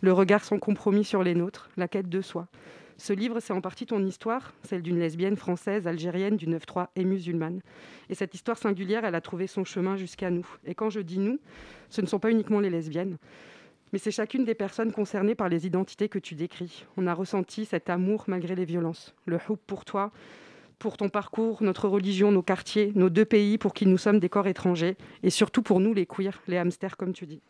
[0.00, 2.48] le regard sans compromis sur les nôtres, la quête de soi.
[2.96, 7.04] Ce livre, c'est en partie ton histoire, celle d'une lesbienne française, algérienne, du 9-3 et
[7.04, 7.60] musulmane.
[8.08, 10.46] Et cette histoire singulière, elle a trouvé son chemin jusqu'à nous.
[10.64, 11.38] Et quand je dis nous,
[11.90, 13.18] ce ne sont pas uniquement les lesbiennes,
[13.96, 16.84] mais c'est chacune des personnes concernées par les identités que tu décris.
[16.98, 19.14] On a ressenti cet amour malgré les violences.
[19.24, 20.12] Le hoop pour toi,
[20.78, 24.28] pour ton parcours, notre religion, nos quartiers, nos deux pays pour qui nous sommes des
[24.28, 27.40] corps étrangers, et surtout pour nous les queers, les hamsters comme tu dis.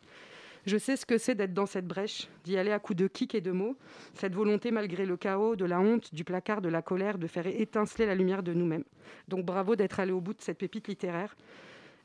[0.66, 3.34] Je sais ce que c'est d'être dans cette brèche, d'y aller à coups de kick
[3.34, 3.76] et de mots,
[4.14, 7.48] cette volonté malgré le chaos, de la honte, du placard, de la colère, de faire
[7.48, 8.84] étinceler la lumière de nous-mêmes.
[9.26, 11.34] Donc bravo d'être allé au bout de cette pépite littéraire.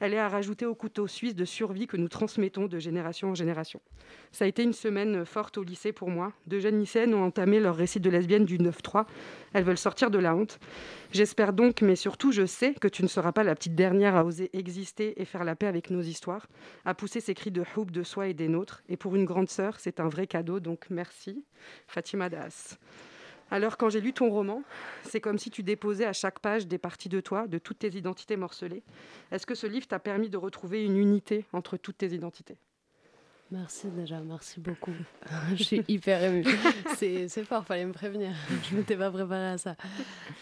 [0.01, 3.35] Elle est à rajouter au couteau suisse de survie que nous transmettons de génération en
[3.35, 3.79] génération.
[4.31, 6.33] Ça a été une semaine forte au lycée pour moi.
[6.47, 9.05] Deux jeunes lycéennes ont entamé leur récit de lesbienne du 9-3.
[9.53, 10.57] Elles veulent sortir de la honte.
[11.11, 14.25] J'espère donc, mais surtout je sais, que tu ne seras pas la petite dernière à
[14.25, 16.47] oser exister et faire la paix avec nos histoires,
[16.83, 18.81] à pousser ces cris de hope de soi et des nôtres.
[18.89, 21.45] Et pour une grande sœur, c'est un vrai cadeau, donc merci.
[21.85, 22.79] Fatima Das.
[23.51, 24.63] Alors quand j'ai lu ton roman,
[25.03, 27.89] c'est comme si tu déposais à chaque page des parties de toi, de toutes tes
[27.89, 28.81] identités morcelées.
[29.31, 32.57] Est-ce que ce livre t'a permis de retrouver une unité entre toutes tes identités?
[33.51, 34.93] Merci déjà, merci beaucoup.
[35.55, 36.45] je suis hyper émue.
[36.95, 38.31] C'est c'est fort, fallait me prévenir.
[38.69, 39.75] Je m'étais pas préparée à ça.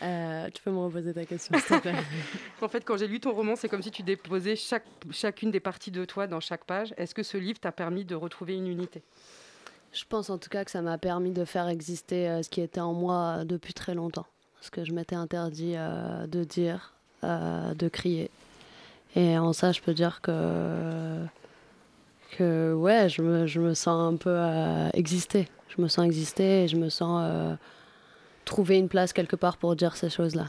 [0.03, 1.95] Euh, tu peux me reposer ta question, s'il te plaît?
[2.61, 5.59] En fait, quand j'ai lu ton roman, c'est comme si tu déposais chaque, chacune des
[5.59, 6.93] parties de toi dans chaque page.
[6.97, 9.01] Est-ce que ce livre t'a permis de retrouver une unité?
[9.91, 12.61] Je pense en tout cas que ça m'a permis de faire exister euh, ce qui
[12.61, 14.27] était en moi depuis très longtemps.
[14.55, 18.29] Parce que je m'étais interdit euh, de dire, euh, de crier.
[19.15, 21.25] Et en ça, je peux dire que,
[22.37, 25.47] je me, je me sens un peu euh, exister.
[25.69, 27.55] Je me sens exister et je me sens euh,
[28.45, 30.45] trouver une place quelque part pour dire ces choses-là.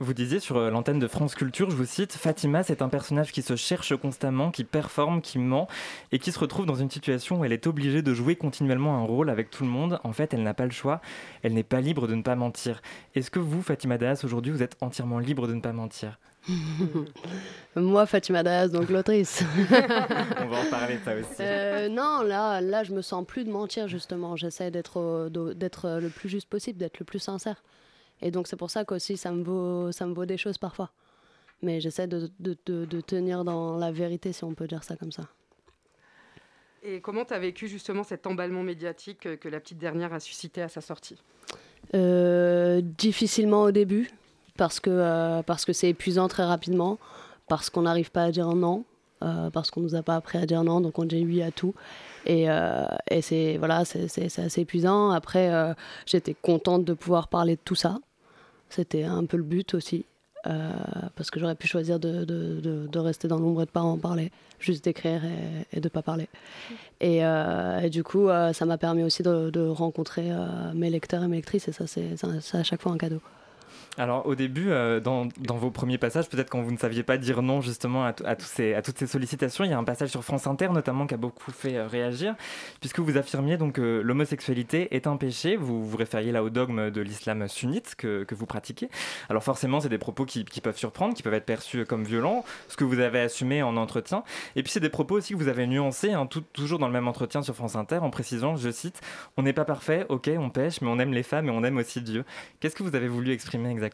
[0.00, 3.32] Vous disiez sur euh, l'antenne de France Culture, je vous cite, Fatima, c'est un personnage
[3.32, 5.66] qui se cherche constamment, qui performe, qui ment
[6.12, 9.02] et qui se retrouve dans une situation où elle est obligée de jouer continuellement un
[9.02, 9.98] rôle avec tout le monde.
[10.04, 11.00] En fait, elle n'a pas le choix,
[11.42, 12.80] elle n'est pas libre de ne pas mentir.
[13.16, 16.20] Est-ce que vous, Fatima Das, aujourd'hui, vous êtes entièrement libre de ne pas mentir?
[17.76, 19.42] Moi, Fatima Daas, donc l'autrice.
[20.40, 21.40] On va en parler ça aussi.
[21.40, 24.36] Euh, non, là, là, je me sens plus de mentir, justement.
[24.36, 27.62] J'essaie d'être euh, le plus juste possible, d'être le plus sincère.
[28.22, 30.90] Et donc, c'est pour ça qu'aussi, ça me vaut, ça me vaut des choses parfois.
[31.62, 34.96] Mais j'essaie de, de, de- de tenir dans la vérité, si on peut dire ça
[34.96, 35.24] comme ça.
[36.84, 40.20] Et comment tu as vécu justement cet emballement médiatique que, que la petite dernière a
[40.20, 41.16] suscité à sa sortie?
[41.94, 44.10] Euh, difficilement au début,
[44.56, 46.98] parce que euh, parce que c'est épuisant très rapidement,
[47.48, 48.84] parce qu'on n'arrive pas à dire non,
[49.22, 51.50] euh, parce qu'on nous a pas appris à dire non, donc on dit oui à
[51.50, 51.74] tout.
[52.26, 55.10] Et, euh, et c'est voilà, c'est assez épuisant.
[55.10, 55.74] Après, euh,
[56.06, 57.98] j'étais contente de pouvoir parler de tout ça.
[58.70, 60.04] C'était un peu le but aussi.
[60.46, 60.70] euh,
[61.16, 63.80] parce que j'aurais pu choisir de, de, de- de rester dans l'ombre et de pas
[63.82, 66.28] en parler, juste d'écrire et, et de pas parler.
[67.00, 70.30] Et, euh, du coup, euh, ça m'a permis aussi de, de rencontrer
[70.74, 73.20] mes lecteurs et mes lectrices, et ça- c'est à chaque fois un cadeau.
[73.98, 77.42] Alors au début, euh, dans, vos premiers passages, peut-être quand vous ne saviez pas dire
[77.42, 81.08] non justement à, toutes ces sollicitations, il y a un passage sur France Inter notamment
[81.08, 82.36] qui a beaucoup fait euh, réagir,
[82.78, 86.90] puisque vous affirmiez donc que l'homosexualité est un péché, vous vous référiez là au dogme
[86.90, 88.88] de l'islam sunnite que, vous pratiquez.
[89.28, 92.76] Alors forcément, c'est des propos qui, peuvent surprendre, qui peuvent être perçus comme violents, ce
[92.76, 94.22] que vous avez assumé en entretien.
[94.54, 97.08] Et puis c'est des propos aussi que vous avez nuancés, hein, toujours dans le même
[97.08, 99.00] entretien sur France Inter, en précisant, je cite,
[99.36, 101.78] On n'est pas parfait, ok, on pêche, mais on aime les femmes et on aime
[101.78, 102.24] aussi Dieu.
[102.60, 103.87] Qu'est-ce que vous avez voulu exprimer exactement?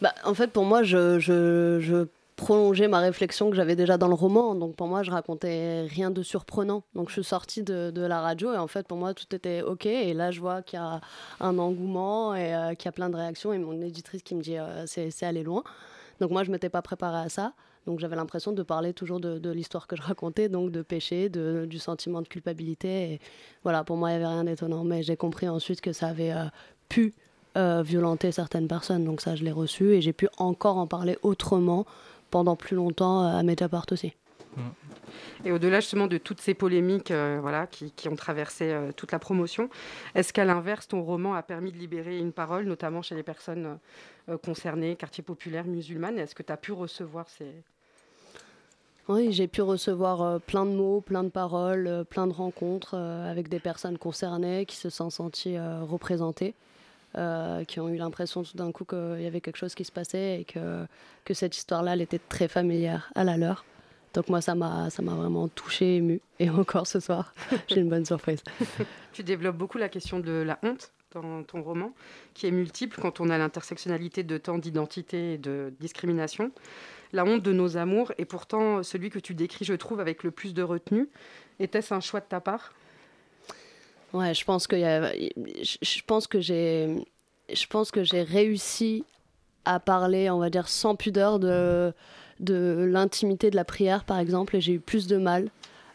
[0.00, 4.54] Bah, en fait, pour moi, je, prolongeais ma réflexion que j'avais déjà dans le roman.
[4.54, 6.82] Donc pour moi, je racontais rien de surprenant.
[6.94, 9.86] Donc je suis sortie de, la radio et en fait, pour moi, tout était OK.
[9.86, 11.00] Et là, je vois qu'il y a
[11.40, 13.52] un engouement et euh, qu'il y a plein de réactions.
[13.52, 15.62] Et mon éditrice qui me dit euh, c'est aller loin.
[16.20, 17.52] Donc moi, je m'étais pas préparée à ça.
[17.86, 21.78] Donc j'avais l'impression de parler toujours de, l'histoire que je racontais, donc de péché, du
[21.78, 23.12] sentiment de culpabilité.
[23.12, 23.20] Et
[23.62, 24.84] voilà, pour moi, il n'y avait rien d'étonnant.
[24.84, 26.44] Mais j'ai compris ensuite que ça avait euh,
[26.88, 27.12] pu
[27.56, 29.04] euh, violenter certaines personnes.
[29.04, 31.86] Donc ça, je l'ai reçu et j'ai pu encore en parler autrement
[32.30, 34.14] pendant plus longtemps euh, à Mediapart aussi.
[35.44, 39.10] Et au-delà justement de toutes ces polémiques euh, voilà, qui, qui ont traversé euh, toute
[39.12, 39.68] la promotion,
[40.14, 43.78] est-ce qu'à l'inverse, ton roman a permis de libérer une parole, notamment chez les personnes
[44.28, 46.18] euh, concernées, quartier populaire, musulmanes?
[46.18, 47.46] Est-ce que tu as pu recevoir ces...
[49.08, 53.58] Oui, j'ai pu recevoir plein de mots, plein de paroles, plein de rencontres avec des
[53.58, 56.54] personnes concernées qui se sont senties représentées,
[57.16, 59.92] euh, qui ont eu l'impression tout d'un coup qu'il y avait quelque chose qui se
[59.92, 60.86] passait et que,
[61.24, 63.64] que cette histoire-là, elle était très familière à la leur.
[64.14, 66.20] Donc moi, ça m'a ça m'a vraiment touchée, émue.
[66.38, 67.34] Et encore ce soir,
[67.68, 68.42] j'ai une bonne surprise.
[69.12, 71.92] Tu développes beaucoup la question de la honte dans ton roman,
[72.34, 76.50] qui est multiple quand on a l'intersectionnalité de tant d'identité et de discrimination.
[77.12, 80.30] La honte de nos amours est pourtant celui que tu décris, je trouve, avec le
[80.30, 81.08] plus de retenue.
[81.58, 82.72] Était-ce un choix de ta part?
[84.12, 87.06] Ouais, je pense que je pense que j'ai
[87.52, 89.04] je pense que j'ai réussi
[89.64, 91.92] à parler, on va dire sans pudeur de
[92.40, 95.48] de l'intimité de la prière par exemple et j'ai eu plus de mal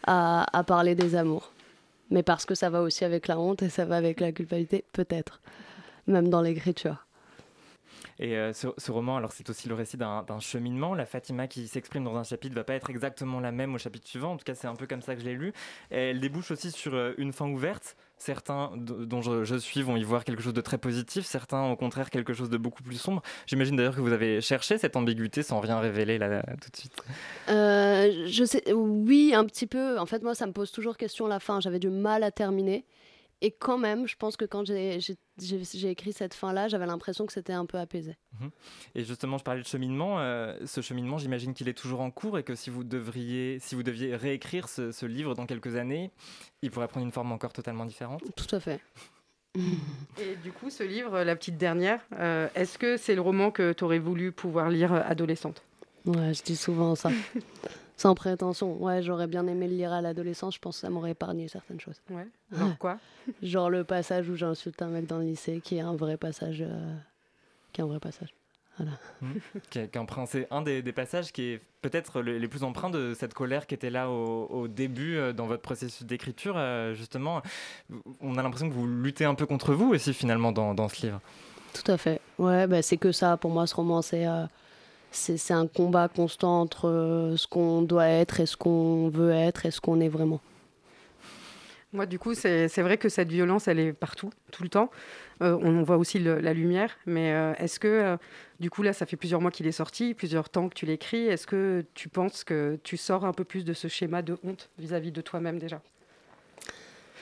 [0.05, 1.51] à, à parler des amours.
[2.09, 4.85] Mais parce que ça va aussi avec la honte et ça va avec la culpabilité
[4.93, 5.41] peut-être
[6.07, 7.07] même dans l'écriture.
[8.19, 10.95] Et euh, ce, roman, alors c'est aussi le récit d'un cheminement.
[10.95, 14.07] La Fatima qui s'exprime dans un chapitre va pas être exactement la même au chapitre
[14.07, 14.33] suivant.
[14.33, 15.53] En tout cas, c'est un peu comme ça que je l'ai lu.
[15.91, 17.95] Elle débouche aussi sur euh, une fin ouverte.
[18.17, 21.75] Certains dont je, je suis vont y voir quelque chose de très positif, certains au
[21.75, 23.21] contraire quelque chose de beaucoup plus sombre.
[23.45, 26.75] J'imagine d'ailleurs que vous avez cherché cette ambiguïté sans rien révéler là, là, tout de
[26.75, 26.93] suite.
[27.49, 29.99] Euh, je sais, oui, un petit peu.
[29.99, 31.59] En fait, moi, ça me pose toujours question la fin.
[31.59, 32.85] J'avais du mal à terminer.
[33.41, 34.99] Et quand même, je pense que quand j'ai
[35.83, 38.17] écrit cette fin-là, j'avais l'impression que c'était un peu apaisé.
[38.39, 38.49] Mhm.
[38.95, 40.19] Et justement, je parlais de cheminement.
[40.19, 43.75] euh, ce cheminement, j'imagine qu'il est toujours en cours et que si vous devriez, si
[43.75, 46.09] vous deviez réécrire ce, ce livre dans quelques années,
[46.63, 48.23] il pourrait prendre une forme encore totalement différente?
[48.35, 48.79] Tout à fait.
[50.19, 53.73] Et du coup, ce livre, La petite dernière, euh, est-ce que c'est le roman que
[53.73, 55.61] tu aurais voulu pouvoir lire adolescente?
[56.05, 57.11] Ouais, je dis souvent ça.
[57.97, 58.73] Sans prétention.
[58.81, 60.55] Ouais, j'aurais bien aimé le lire à l'adolescence.
[60.55, 61.99] Je pense que ça m'aurait épargné certaines choses.
[62.11, 62.27] Ouais.
[62.55, 62.99] Genre quoi?
[63.41, 66.61] Genre le passage où j'insulte un mec dans le lycée, qui est un vrai passage.
[66.61, 66.95] euh,
[67.73, 68.29] qui est un vrai passage.
[68.77, 68.91] Voilà.
[69.95, 73.33] Empreint- c'est un des, des passages qui est peut-être le- les plus empreints de cette
[73.33, 76.53] colère qui était là au, au début euh, dans votre processus d'écriture.
[76.57, 77.41] euh, justement,
[78.21, 81.07] on a l'impression que vous luttez un peu contre vous aussi finalement dans, dans ce
[81.07, 81.19] livre.
[81.73, 82.21] Tout à fait.
[82.37, 83.35] Ouais, bah, c'est que ça.
[83.37, 84.45] Pour moi, ce roman, c'est euh,
[85.11, 89.65] c'est un combat constant entre euh, ce qu'on doit être et ce qu'on veut être
[89.65, 90.39] et ce qu'on est vraiment.
[91.93, 94.91] Moi, du coup, c'est vrai que cette violence, elle est partout, tout le temps.
[95.41, 98.17] Euh, on, on voit aussi le- la lumière, mais euh, est-ce que, euh,
[98.59, 101.27] du coup, là, ça fait plusieurs mois qu'il est sorti, plusieurs temps que tu l'écris.
[101.27, 104.69] Est-ce que tu penses que tu sors un peu plus de ce schéma de honte
[104.77, 105.81] vis-à-vis de toi-même déjà?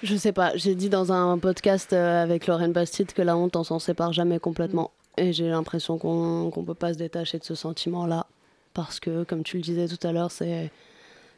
[0.01, 0.57] Je sais pas.
[0.57, 4.39] J'ai dit dans un podcast avec Lorraine Bastide que la honte, on s'en sépare jamais
[4.39, 4.91] complètement.
[5.17, 8.27] Et j'ai l'impression qu'on qu'on peut pas se détacher de ce sentiment-là.
[8.73, 10.71] Parce que, comme tu le disais tout à l'heure, c'est.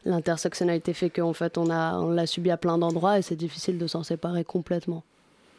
[0.05, 3.77] L'intersectionnalité fait qu'en fait, on a- on l'a subi à plein d'endroits et c'est difficile
[3.77, 5.03] de s'en séparer complètement.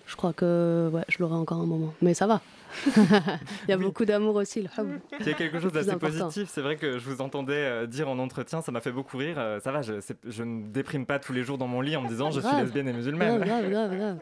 [0.07, 1.93] Je crois que ouais, je l'aurai encore un moment.
[2.01, 2.41] Mais ça va.
[2.97, 4.63] Il y a beaucoup d'amour aussi.
[4.63, 5.01] Le hub.
[5.21, 6.49] Il y a quelque chose d'assez positif.
[6.51, 9.37] C'est vrai que je vous entendais euh, dire en entretien, ça m'a fait beaucoup rire.
[9.39, 12.09] Euh, ça va, je, ne déprime pas tous les jours dans mon lit en me
[12.09, 13.39] disant je suis lesbienne et musulmane.
[13.39, 14.19] Grave, grave, grave, grave.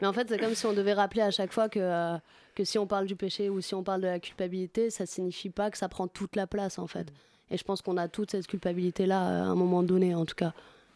[0.00, 2.16] Mais en fait, c'est comme si on devait rappeler à chaque fois que, euh,
[2.54, 5.50] que si on parle du péché ou si on parle de la culpabilité, ça signifie
[5.50, 7.12] pas que ça prend toute la place, en fait.
[7.50, 10.34] Et je pense qu'on a toute cette culpabilité-là euh, à un moment donné, en tout
[10.34, 10.52] cas.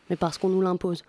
[0.08, 1.02] Mais parce qu'on nous l'impose.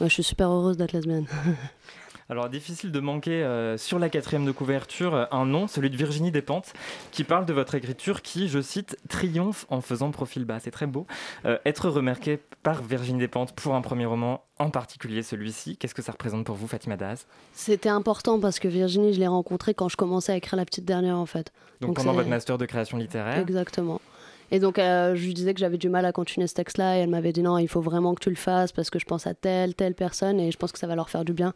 [0.00, 1.26] Moi, je suis super heureuse d'être lesbienne.
[2.30, 5.96] Alors, difficile de manquer euh, sur la quatrième de couverture euh, un nom, celui de
[5.96, 6.74] Virginie Despentes,
[7.10, 10.60] qui parle de votre écriture qui, je cite, triomphe en faisant profil bas.
[10.60, 11.06] C'est très beau.
[11.46, 16.02] Euh, être remarqué par Virginie Despentes pour un premier roman, en particulier celui-ci, qu'est-ce que
[16.02, 17.26] ça représente pour vous, Fatima Daz?
[17.54, 20.84] C'était important parce que Virginie, je l'ai rencontrée quand je commençais à écrire La Petite
[20.84, 21.50] Dernière, en fait.
[21.80, 23.38] Donc, pendant votre master de création littéraire?
[23.38, 24.02] Exactement.
[24.50, 27.00] Et donc, euh, je lui disais que j'avais du mal à continuer ce texte-là, et
[27.00, 29.26] elle m'avait dit non, il faut vraiment que tu le fasses parce que je pense
[29.26, 31.54] à telle, telle personne, et je pense que ça va leur faire du bien.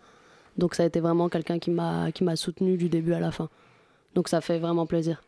[0.59, 3.30] Donc, ça a été vraiment quelqu'un qui m'a qui m'a soutenu du début à la
[3.32, 3.48] fin.
[4.14, 5.22] Donc, ça fait vraiment plaisir.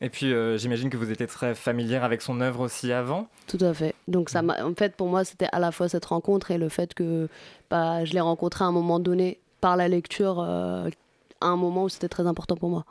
[0.00, 3.26] Et puis, euh, j'imagine que vous étiez très familière avec son œuvre aussi avant.
[3.48, 3.94] Tout à fait.
[4.06, 6.68] Donc, ça m'a- en fait, pour moi, c'était à la fois cette rencontre et le
[6.68, 7.28] fait que
[7.70, 10.88] bah, je l'ai rencontré à un moment donné par la lecture, euh,
[11.40, 12.84] à un moment où c'était très important pour moi.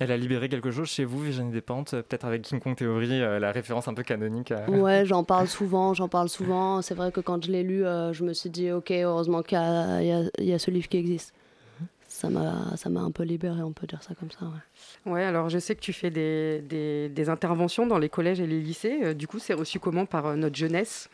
[0.00, 3.20] Elle a libéré quelque chose chez vous, Virginie Despentes, euh, peut-être avec King Kong Theory,
[3.22, 4.50] euh, la référence un peu canonique.
[4.50, 6.82] à- Ouais, j'en parle souvent, j'en parle souvent.
[6.82, 9.56] C'est vrai que quand je l'ai lu, euh, je me suis dit, ok, heureusement qu'il
[9.56, 11.32] y a, y y ce livre qui existe.
[12.08, 14.46] Ça m'a, ça m'a un peu libéré, on peut dire ça comme ça.
[15.06, 15.12] Ouais.
[15.12, 18.46] Ouais, alors je sais que tu fais des, des- des interventions dans les collèges et
[18.46, 19.14] les lycées.
[19.14, 21.08] Du coup, c'est reçu comment par euh, notre jeunesse?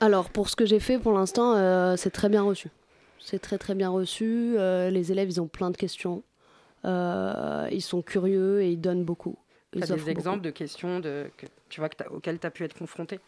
[0.00, 2.68] Alors, pour ce que j'ai fait pour l'instant, euh, c'est très bien reçu.
[3.20, 4.54] C'est très très bien reçu.
[4.58, 6.22] Euh, les élèves, ils ont plein de questions.
[6.84, 9.36] Euh, ils sont curieux et ils donnent beaucoup.
[9.72, 10.10] Tu as des beaucoup.
[10.10, 13.20] exemples de questions de, que, tu vois, que t'as- auxquelles tu as pu être confronté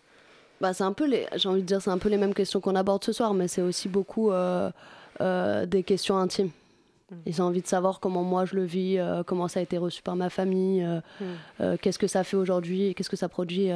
[0.61, 2.61] Bah, c'est un peu les, j'ai envie de dire, c'est un peu les mêmes questions
[2.61, 4.71] qu'on aborde ce soir, mais c'est aussi beaucoup euh,
[5.21, 6.51] euh, des questions intimes.
[7.27, 9.79] Ils ont envie de savoir comment moi je le vis, euh, comment ça a été
[9.79, 11.25] reçu par ma famille, euh, Mm.
[11.61, 13.69] euh, qu'est-ce que ça fait aujourd'hui, et qu'est-ce que ça produit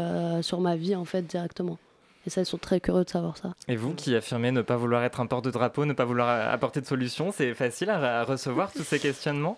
[0.42, 1.78] sur ma vie en fait directement.
[2.28, 3.54] Et ça, ils sont très curieux de savoir ça.
[3.68, 6.86] Et vous qui affirmez ne pas vouloir être un porte-drapeau, ne pas vouloir apporter de
[6.86, 9.56] solution, c'est facile à, à recevoir tous ces questionnements?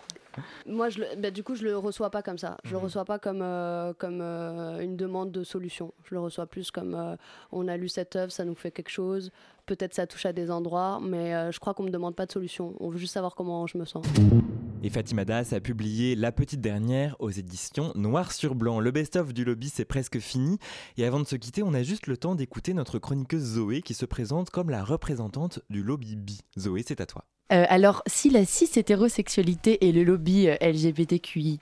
[0.66, 2.58] Moi, je le- bah, du coup, je le reçois pas comme ça.
[2.62, 5.92] Je le reçois pas comme, euh, comme euh, une demande de solution.
[6.08, 7.16] Je le reçois plus comme euh,
[7.50, 9.32] on a lu cette œuvre, ça nous fait quelque chose.
[9.70, 12.32] Peut-être ça touche à des endroits, mais euh, je crois qu'on me demande pas de
[12.32, 12.74] solution.
[12.80, 14.04] On veut juste savoir comment je me sens.
[14.82, 18.80] Et Fatima Das a publié La Petite Dernière aux éditions Noir sur Blanc.
[18.80, 20.58] Le best-of du lobby, c'est presque fini.
[20.96, 23.94] Et avant de se quitter, on a juste le temps d'écouter notre chroniqueuse Zoé qui
[23.94, 26.40] se présente comme la représentante du lobby bi.
[26.58, 27.26] Zoé, c'est à toi.
[27.52, 31.60] Euh, alors, si la cis-hétérosexualité et le lobby euh, LGBTQI,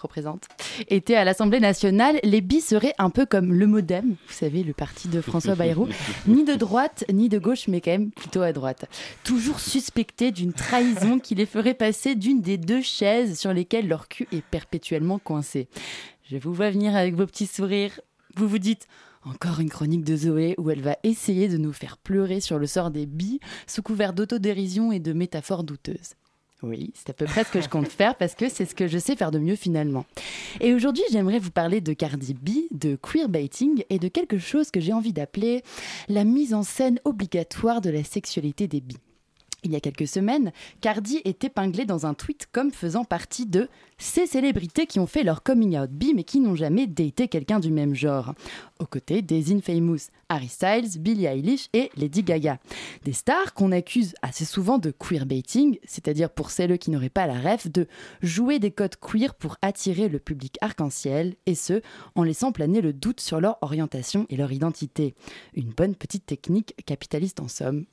[0.00, 0.48] représente,
[0.88, 4.72] étaient à l'Assemblée nationale, les bis seraient un peu comme le Modem, vous savez, le
[4.72, 5.88] parti de François Bayrou,
[6.26, 8.86] ni de droite ni de gauche, mais quand même plutôt à droite.
[9.24, 14.08] Toujours suspectés d'une trahison qui les ferait passer d'une des deux chaises sur lesquelles leur
[14.08, 15.68] cul est perpétuellement coincé.
[16.30, 18.00] Je vous vois venir avec vos petits sourires.
[18.36, 18.86] Vous vous dites.
[19.22, 22.66] Encore une chronique de Zoé où elle va essayer de nous faire pleurer sur le
[22.66, 26.14] sort des billes sous couvert d'autodérision et de métaphores douteuses.
[26.62, 28.86] Oui, c'est à peu près ce que je compte faire parce que c'est ce que
[28.86, 30.04] je sais faire de mieux finalement.
[30.60, 34.80] Et aujourd'hui, j'aimerais vous parler de Cardi B, de queerbaiting et de quelque chose que
[34.80, 35.62] j'ai envie d'appeler
[36.08, 38.96] la mise en scène obligatoire de la sexualité des bi.
[39.62, 43.68] Il y a quelques semaines, Cardi est épinglée dans un tweet comme faisant partie de
[43.98, 47.60] ces célébrités qui ont fait leur coming out bi mais qui n'ont jamais daté quelqu'un
[47.60, 48.34] du même genre,
[48.78, 52.58] aux côtés des infamous Harry Styles, Billie Eilish et Lady Gaga.
[53.04, 57.38] Des stars qu'on accuse assez souvent de queerbaiting, c'est-à-dire pour celles qui n'auraient pas la
[57.38, 57.86] ref, de
[58.22, 61.82] jouer des codes queer pour attirer le public arc-en-ciel, et ce,
[62.14, 65.14] en laissant planer le doute sur leur orientation et leur identité.
[65.54, 67.84] Une bonne petite technique capitaliste en somme,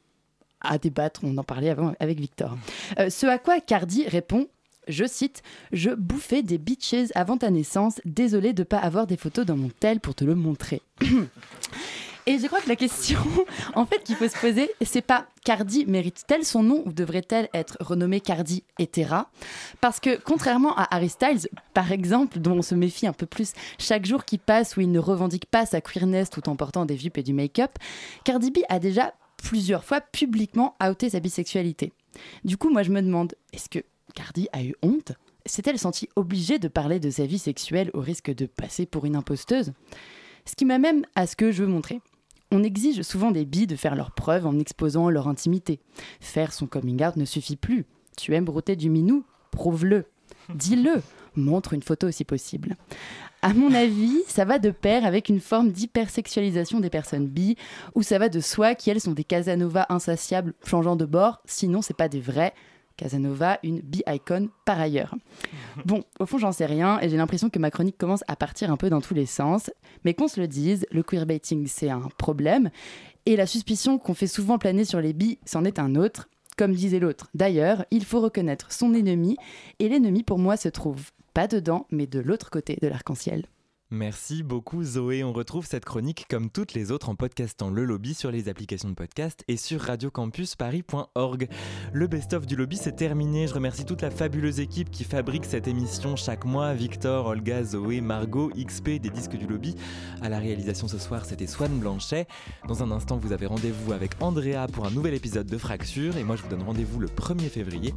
[0.68, 2.58] à débattre, on en parlait avant avec Victor.
[3.00, 4.48] Euh, ce à quoi Cardi répond
[4.88, 5.44] je cite,
[5.74, 9.70] Je bouffais des bitches avant ta naissance, désolé de pas avoir des photos dans mon
[9.70, 10.82] tel pour te le montrer.
[12.28, 13.20] Et je crois que la question,
[13.74, 17.78] en fait, qu'il faut se poser, c'est pas Cardi mérite-t-elle son nom ou devrait-elle être
[17.80, 19.30] renommée Cardi Etera
[19.80, 23.54] Parce que contrairement à Harry Styles, par exemple, dont on se méfie un peu plus
[23.80, 26.98] chaque jour qui passe où il ne revendique pas sa queerness tout en portant des
[26.98, 27.72] jupes et du make-up,
[28.26, 29.14] Cardi B a déjà
[29.48, 31.94] plusieurs fois publiquement outé sa bisexualité.
[32.44, 33.80] Du coup, moi je me demande, est-ce que
[34.14, 35.14] Cardi a eu honte?
[35.46, 39.16] S'est-elle sentie obligée de parler de sa vie sexuelle au risque de passer pour une
[39.16, 39.72] imposteuse?
[40.44, 42.02] Ce qui m'amène à ce que je veux montrer.
[42.52, 45.80] On exige souvent des billes de faire leurs preuves en exposant leur intimité.
[46.20, 47.86] Faire son coming out ne suffit plus.
[48.18, 49.24] Tu aimes brouter du minou?
[49.52, 50.08] Prouve-le.
[50.56, 51.02] Dis-le.
[51.38, 52.76] Montre une photo si possible.
[53.48, 57.56] À mon avis, ça va de pair avec une forme d'hypersexualisation des personnes bi,
[57.96, 61.82] ou ça va de soi qui elles sont des Casanova insatiables changeant de bord, sinon
[61.82, 62.54] c'est pas des vrais.
[62.98, 65.16] Casanova, une bi-icon par ailleurs.
[65.86, 68.70] Bon, au fond, j'en sais rien et j'ai l'impression que ma chronique commence à partir
[68.70, 69.72] un peu dans tous les sens.
[70.04, 72.70] Mais qu'on se le dise, le queerbaiting, c'est un problème.
[73.26, 76.28] Et la suspicion qu'on fait souvent planer sur les bi, c'en est un autre.
[76.58, 77.30] Comme disait l'autre.
[77.34, 79.38] D'ailleurs, il faut reconnaître son ennemi.
[79.80, 83.46] Et l'ennemi, pour moi, se trouve pas dedans, mais de l'autre côté de l'arc-en-ciel.
[83.90, 85.24] Merci beaucoup Zoé.
[85.24, 88.90] On retrouve cette chronique comme toutes les autres en podcastant le lobby sur les applications
[88.90, 91.48] de podcast et sur radiocampusparis.org.
[91.94, 93.48] Le best-of du lobby c'est terminé.
[93.48, 96.74] Je remercie toute la fabuleuse équipe qui fabrique cette émission chaque mois.
[96.74, 99.74] Victor, Olga, Zoé, Margot, XP des disques du lobby.
[100.22, 102.28] À la réalisation ce soir c'était Swan Blanchet.
[102.68, 106.26] Dans un instant vous avez rendez-vous avec Andrea pour un nouvel épisode de Fracture et
[106.26, 107.96] moi je vous donne rendez-vous le 1er février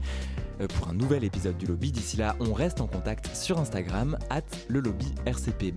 [0.60, 1.90] euh, pour un nouvel épisode du lobby.
[1.90, 5.12] D'ici là on reste en contact sur Instagram at le lobby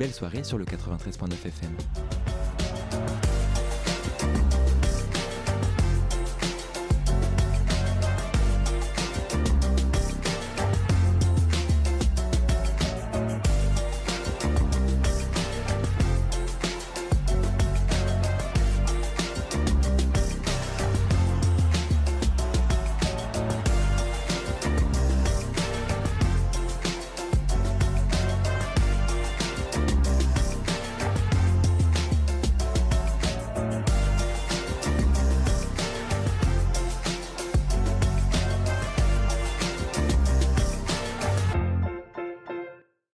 [0.04, 3.23] belle soirée sur le 93.9 FM.